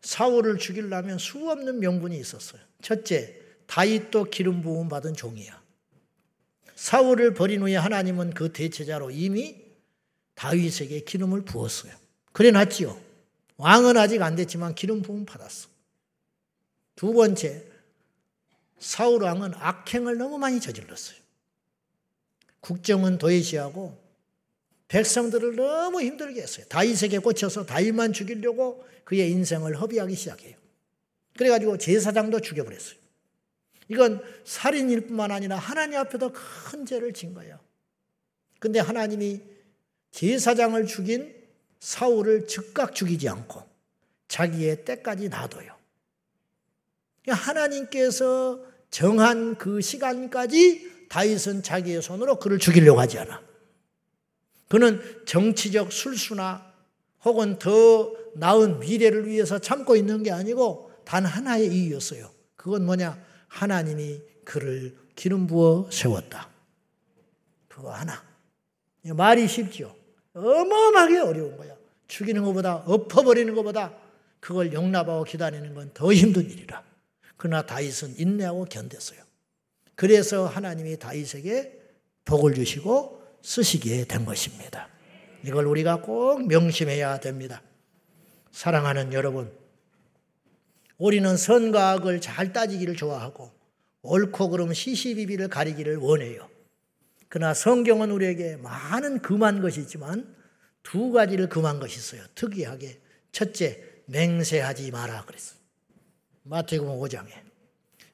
사울을 0.01 0.57
죽이려면 0.59 1.17
수없는 1.17 1.79
명분이 1.79 2.19
있었어요. 2.19 2.61
첫째, 2.81 3.44
다윗도 3.67 4.25
기름 4.25 4.61
부음 4.61 4.89
받은 4.89 5.13
종이야. 5.13 5.61
사울을 6.75 7.33
버린 7.33 7.61
후에 7.61 7.75
하나님은 7.75 8.33
그 8.33 8.51
대체자로 8.51 9.11
이미 9.11 9.63
다윗에게 10.35 11.01
기름을 11.01 11.43
부었어요. 11.43 11.93
그래 12.31 12.51
놨지요. 12.51 12.99
왕은 13.57 13.97
아직 13.97 14.21
안 14.21 14.35
됐지만 14.35 14.75
기름 14.75 15.01
부음 15.01 15.25
받았어. 15.25 15.69
두 16.95 17.13
번째, 17.13 17.63
사울 18.77 19.23
왕은 19.23 19.53
악행을 19.55 20.17
너무 20.17 20.37
많이 20.37 20.59
저질렀어요. 20.59 21.17
국정은 22.59 23.17
도외시하고 23.17 23.97
백성들을 24.87 25.55
너무 25.55 26.01
힘들게 26.01 26.41
했어요. 26.41 26.65
다윗에게 26.69 27.19
꽂혀서 27.19 27.65
다윗만 27.65 28.13
죽이려고 28.13 28.85
그의 29.03 29.31
인생을 29.31 29.79
허비하기 29.79 30.15
시작해요. 30.15 30.55
그래가지고 31.37 31.77
제사장도 31.77 32.41
죽여버렸어요. 32.41 33.04
이건 33.87 34.21
살인일 34.43 35.07
뿐만 35.07 35.31
아니라 35.31 35.57
하나님 35.57 35.99
앞에도 35.99 36.31
큰 36.33 36.85
죄를 36.85 37.13
진 37.13 37.33
거예요. 37.33 37.59
근데 38.59 38.79
하나님이 38.79 39.41
제사장을 40.11 40.85
죽인 40.87 41.35
사울을 41.79 42.47
즉각 42.47 42.95
죽이지 42.95 43.29
않고 43.29 43.61
자기의 44.27 44.85
때까지 44.85 45.29
놔둬요. 45.29 45.75
하나님께서 47.27 48.59
정한 48.89 49.57
그 49.57 49.81
시간까지 49.81 51.07
다윗은 51.09 51.63
자기의 51.63 52.01
손으로 52.01 52.39
그를 52.39 52.59
죽이려고 52.59 52.99
하지 52.99 53.19
않아. 53.19 53.41
그는 54.67 55.01
정치적 55.25 55.91
술수나 55.91 56.73
혹은 57.23 57.59
더 57.59 58.11
나은 58.35 58.79
미래를 58.79 59.27
위해서 59.27 59.59
참고 59.59 59.95
있는 59.95 60.23
게 60.23 60.31
아니고 60.31 60.91
단 61.05 61.25
하나의 61.25 61.67
이유였어요. 61.67 62.31
그건 62.55 62.85
뭐냐? 62.85 63.23
하나님이 63.47 64.21
그를 64.43 64.95
기름 65.15 65.47
부어 65.47 65.89
세웠다. 65.91 66.49
그거 67.67 67.91
하나. 67.91 68.23
말이 69.03 69.47
쉽죠. 69.47 69.95
어마어마하게 70.33 71.19
어려운 71.19 71.57
거야. 71.57 71.75
죽이는 72.07 72.43
것보다 72.43 72.75
엎어버리는 72.77 73.53
것보다 73.55 73.93
그걸 74.39 74.73
용납하고 74.73 75.23
기다리는 75.23 75.73
건 75.73 75.91
더 75.93 76.13
힘든 76.13 76.49
일이라. 76.49 76.83
그러나 77.37 77.65
다윗은 77.65 78.15
인내하고 78.19 78.65
견뎠어요. 78.65 79.19
그래서 79.95 80.45
하나님이 80.45 80.97
다윗에게 80.97 81.81
복을 82.25 82.53
주시고 82.53 83.23
쓰시게 83.41 84.05
된 84.05 84.25
것입니다. 84.25 84.89
이걸 85.43 85.65
우리가 85.67 86.01
꼭 86.01 86.47
명심해야 86.47 87.19
됩니다. 87.19 87.61
사랑하는 88.51 89.13
여러분, 89.13 89.51
우리는 90.97 91.35
선과 91.35 91.91
악을 91.91 92.21
잘 92.21 92.53
따지기를 92.53 92.95
좋아하고 92.95 93.51
옳고 94.01 94.49
그름 94.49 94.73
시시비비를 94.73 95.49
가리기를 95.49 95.97
원해요. 95.97 96.49
그러나 97.27 97.53
성경은 97.53 98.11
우리에게 98.11 98.57
많은 98.57 99.21
금한 99.21 99.61
것이 99.61 99.81
있지만 99.81 100.35
두 100.83 101.11
가지를 101.11 101.49
금한 101.49 101.79
것이 101.79 101.97
있어요. 101.97 102.21
특이하게. 102.35 103.01
첫째, 103.31 103.83
맹세하지 104.05 104.91
마라 104.91 105.25
그랬어요. 105.25 105.59
마태복음 106.43 106.99
5장에. 106.99 107.29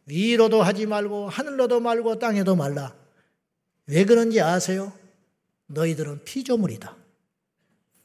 위로도 0.05 0.63
하지 0.63 0.85
말고 0.85 1.29
하늘로도 1.29 1.81
말고 1.81 2.17
땅에도 2.19 2.55
말라. 2.55 2.95
왜 3.87 4.05
그런지 4.05 4.41
아세요? 4.41 4.93
너희들은 5.67 6.23
피조물이다. 6.23 6.95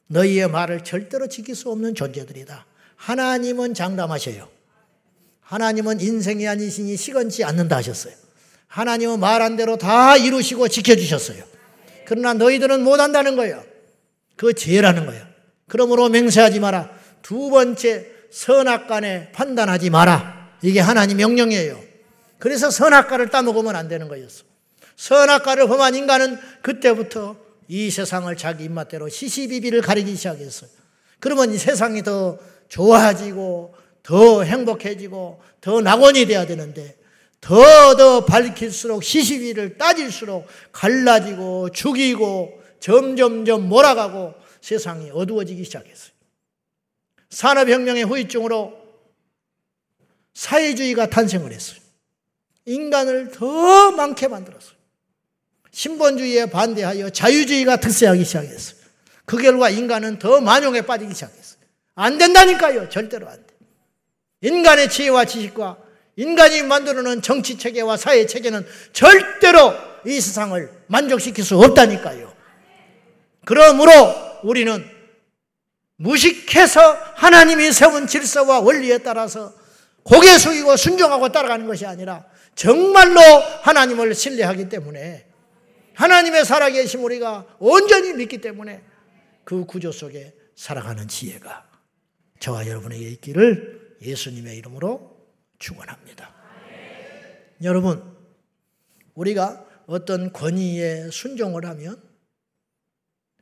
너희의 0.07 0.49
말을 0.49 0.83
절대로 0.83 1.27
지킬 1.27 1.55
수 1.55 1.71
없는 1.71 1.95
존재들이다. 1.95 2.65
하나님은 2.97 3.73
장담하셔요. 3.73 4.56
하나님은 5.47 6.01
인생이 6.01 6.45
아니시니 6.45 6.97
시건치 6.97 7.45
않는다 7.45 7.77
하셨어요. 7.77 8.13
하나님은 8.67 9.21
말한 9.21 9.55
대로 9.55 9.77
다 9.77 10.17
이루시고 10.17 10.67
지켜주셨어요. 10.67 11.41
그러나 12.05 12.33
너희들은 12.33 12.83
못한다는 12.83 13.37
거예요. 13.37 13.63
그 14.35 14.53
죄라는 14.53 15.05
거예요. 15.05 15.25
그러므로 15.69 16.09
맹세하지 16.09 16.59
마라. 16.59 16.91
두 17.21 17.49
번째, 17.49 18.07
선악간에 18.29 19.31
판단하지 19.31 19.89
마라. 19.89 20.51
이게 20.61 20.81
하나님 20.81 21.17
명령이에요. 21.17 21.81
그래서 22.39 22.69
선악과를 22.69 23.29
따먹으면 23.29 23.75
안 23.75 23.87
되는 23.87 24.09
거였어. 24.09 24.43
선악과를 24.97 25.67
범한 25.67 25.95
인간은 25.95 26.37
그때부터 26.61 27.37
이 27.69 27.89
세상을 27.89 28.35
자기 28.35 28.65
입맛대로 28.65 29.07
시시비비를 29.07 29.81
가리기 29.81 30.13
시작했어요. 30.15 30.69
그러면 31.19 31.53
이 31.53 31.57
세상이 31.57 32.03
더 32.03 32.37
좋아지고 32.67 33.76
더 34.07 34.41
행복해지고 34.41 35.41
더 35.59 35.81
낙원이 35.81 36.27
돼야 36.27 36.45
되는데 36.45 36.97
더더 37.41 38.23
밝힐수록 38.25 39.03
시시비를 39.03 39.77
따질수록 39.77 40.47
갈라지고 40.71 41.71
죽이고 41.71 42.57
점점점 42.79 43.67
몰아가고 43.67 44.33
세상이 44.61 45.11
어두워지기 45.11 45.61
시작했어요. 45.65 46.11
산업혁명의 47.31 48.05
후유증으로 48.05 48.81
사회주의가 50.33 51.09
탄생을 51.09 51.51
했어요. 51.51 51.79
인간을 52.63 53.31
더 53.31 53.91
많게 53.91 54.29
만들었어요. 54.29 54.77
신본주의에 55.71 56.45
반대하여 56.45 57.09
자유주의가 57.09 57.81
득세하기 57.81 58.23
시작했어요. 58.23 58.77
그 59.25 59.35
결과 59.35 59.69
인간은 59.69 60.17
더 60.17 60.39
만용에 60.39 60.83
빠지기 60.83 61.13
시작했어요. 61.13 61.59
안 61.95 62.17
된다니까요. 62.17 62.87
절대로 62.87 63.27
안 63.27 63.45
돼. 63.45 63.56
인간의 64.41 64.89
지혜와 64.89 65.25
지식과 65.25 65.77
인간이 66.15 66.63
만들어놓은 66.63 67.21
정치 67.21 67.57
체계와 67.57 67.97
사회 67.97 68.25
체계는 68.25 68.65
절대로 68.91 69.73
이 70.05 70.19
세상을 70.19 70.71
만족시킬 70.87 71.43
수 71.43 71.57
없다니까요. 71.59 72.33
그러므로 73.45 73.91
우리는 74.43 74.83
무식해서 75.97 76.79
하나님이 77.15 77.71
세운 77.71 78.07
질서와 78.07 78.59
원리에 78.59 78.99
따라서 78.99 79.53
고개 80.03 80.37
숙이고 80.37 80.75
순종하고 80.75 81.29
따라가는 81.29 81.67
것이 81.67 81.85
아니라 81.85 82.25
정말로 82.55 83.19
하나님을 83.61 84.15
신뢰하기 84.15 84.69
때문에 84.69 85.27
하나님의 85.93 86.45
살아계심 86.45 87.03
우리가 87.03 87.45
온전히 87.59 88.13
믿기 88.13 88.39
때문에 88.39 88.83
그 89.43 89.65
구조 89.65 89.91
속에 89.91 90.33
살아가는 90.55 91.07
지혜가 91.07 91.65
저와 92.39 92.67
여러분에게 92.67 93.09
있기를 93.09 93.76
예수님의 94.01 94.57
이름으로 94.57 95.17
축원합니다. 95.59 96.33
여러분, 97.63 98.15
우리가 99.15 99.65
어떤 99.87 100.31
권위에 100.31 101.09
순종을 101.09 101.65
하면 101.65 102.01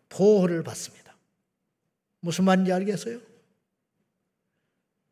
보호를 0.10 0.64
받습니다. 0.64 1.16
무슨 2.20 2.46
말인지 2.46 2.72
알겠어요? 2.72 3.20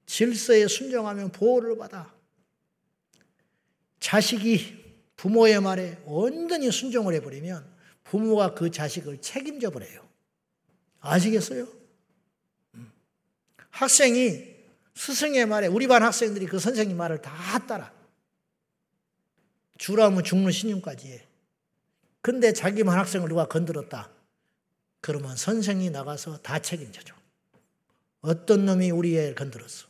질서에 0.05 0.67
순종하면 0.67 1.31
보호를 1.31 1.77
받아. 1.77 2.13
자식이 3.99 4.83
부모의 5.15 5.61
말에 5.61 5.97
온전히 6.05 6.71
순종을 6.71 7.13
해버리면 7.15 7.73
부모가 8.03 8.53
그 8.53 8.69
자식을 8.69 9.21
책임져 9.21 9.69
버려요. 9.69 10.07
아시겠어요? 10.99 11.67
음. 12.75 12.91
학생이 13.69 14.52
스승의 14.95 15.45
말에 15.45 15.67
우리 15.67 15.87
반 15.87 16.03
학생들이 16.03 16.45
그 16.45 16.59
선생님 16.59 16.95
말을 16.97 17.21
다 17.21 17.59
따라. 17.65 17.91
주라면 19.77 20.23
죽는 20.23 20.51
신용까지 20.51 21.07
해. 21.11 21.27
근데 22.21 22.53
자기만 22.53 22.97
학생을 22.97 23.27
누가 23.27 23.45
건드렸다. 23.45 24.09
그러면 25.01 25.35
선생이 25.35 25.89
나가서 25.89 26.37
다 26.37 26.59
책임져줘. 26.59 27.13
어떤 28.21 28.65
놈이 28.65 28.91
우리 28.91 29.17
애 29.17 29.33
건드렸어. 29.33 29.87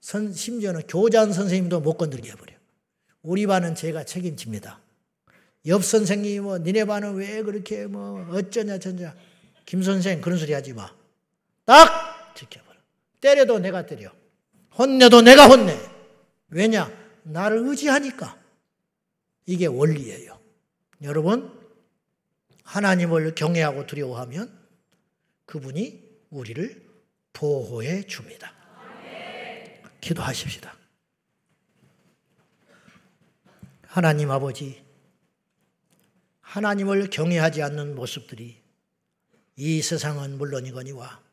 선, 0.00 0.32
심지어는 0.32 0.86
교장 0.88 1.32
선생님도 1.32 1.80
못 1.80 1.98
건드리게 1.98 2.30
해버려. 2.30 2.54
우리 3.20 3.46
반은 3.46 3.74
제가 3.74 4.04
책임집니다. 4.04 4.80
옆 5.66 5.84
선생님이 5.84 6.40
뭐, 6.40 6.58
니네 6.58 6.86
반은 6.86 7.16
왜 7.16 7.42
그렇게 7.42 7.86
뭐, 7.86 8.26
어쩌냐, 8.30 8.78
저쩌냐. 8.78 9.14
김 9.66 9.82
선생, 9.82 10.22
그런 10.22 10.38
소리 10.38 10.54
하지 10.54 10.72
마. 10.72 10.90
딱. 11.66 12.07
때려도 13.20 13.58
내가 13.58 13.86
때려. 13.86 14.12
혼내도 14.76 15.22
내가 15.22 15.46
혼내. 15.46 15.76
왜냐? 16.50 16.90
나를 17.24 17.58
의지하니까. 17.66 18.38
이게 19.46 19.66
원리예요. 19.66 20.38
여러분, 21.02 21.52
하나님을 22.64 23.34
경외하고 23.34 23.86
두려워하면 23.86 24.56
그분이 25.46 26.06
우리를 26.30 26.86
보호해 27.32 28.02
줍니다. 28.06 28.52
기도하십시다. 30.00 30.76
하나님 33.86 34.30
아버지, 34.30 34.84
하나님을 36.42 37.10
경외하지 37.10 37.62
않는 37.62 37.94
모습들이 37.94 38.62
이 39.56 39.82
세상은 39.82 40.38
물론이거니와 40.38 41.27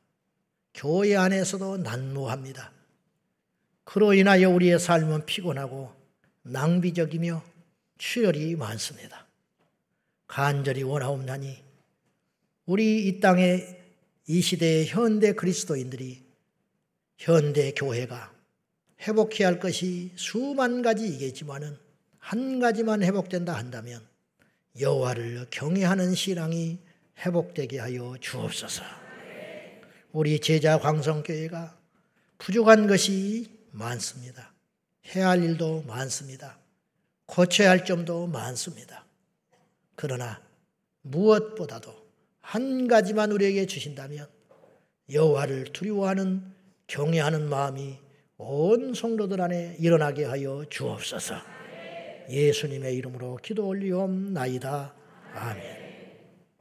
교회 0.76 1.16
안에서도 1.16 1.78
난무합니다. 1.78 2.72
그로 3.86 4.14
인하여 4.14 4.50
우리의 4.50 4.78
삶은 4.78 5.26
피곤하고 5.26 5.92
낭비적이며 6.44 7.42
출혈이 7.98 8.56
많습니다. 8.58 9.26
간절히 10.28 10.84
원하옵나니 10.84 11.64
우리 12.66 13.08
이 13.08 13.20
땅의 13.22 13.84
이 14.28 14.42
시대의 14.42 14.88
현대 14.88 15.34
그리스도인들이 15.34 16.24
현대 17.18 17.72
교회가 17.72 18.34
회복해야 19.08 19.48
할 19.48 19.60
것이 19.60 20.12
수만 20.16 20.82
가지이겠지만은 20.82 21.78
한 22.18 22.60
가지만 22.60 23.02
회복된다 23.02 23.56
한다면 23.56 24.06
여호와를 24.80 25.48
경외하는 25.52 26.16
신앙이 26.16 26.80
회복되게 27.20 27.80
하여 27.80 28.18
주옵소서. 28.20 29.05
우리 30.16 30.40
제자 30.40 30.80
광성교회가 30.80 31.78
부족한 32.38 32.88
것이 32.88 33.50
많습니다. 33.72 34.54
해야 35.14 35.28
할 35.28 35.44
일도 35.44 35.84
많습니다. 35.86 36.58
고쳐야 37.26 37.72
할 37.72 37.84
점도 37.84 38.26
많습니다. 38.26 39.04
그러나 39.96 40.42
무엇보다도 41.02 41.94
한 42.40 42.88
가지만 42.88 43.34
우리에게 43.34 43.66
주신다면 43.66 44.30
여호와를 45.12 45.66
두려워하는 45.74 46.42
경외하는 46.88 47.50
마음이 47.50 47.98
온 48.38 48.94
성도들 48.94 49.42
안에 49.42 49.76
일어나게 49.80 50.24
하여 50.24 50.64
주옵소서. 50.70 51.36
예수님의 52.30 52.96
이름으로 52.96 53.38
기도 53.44 53.68
올리옵나이다. 53.68 54.96
아멘. 55.34 55.85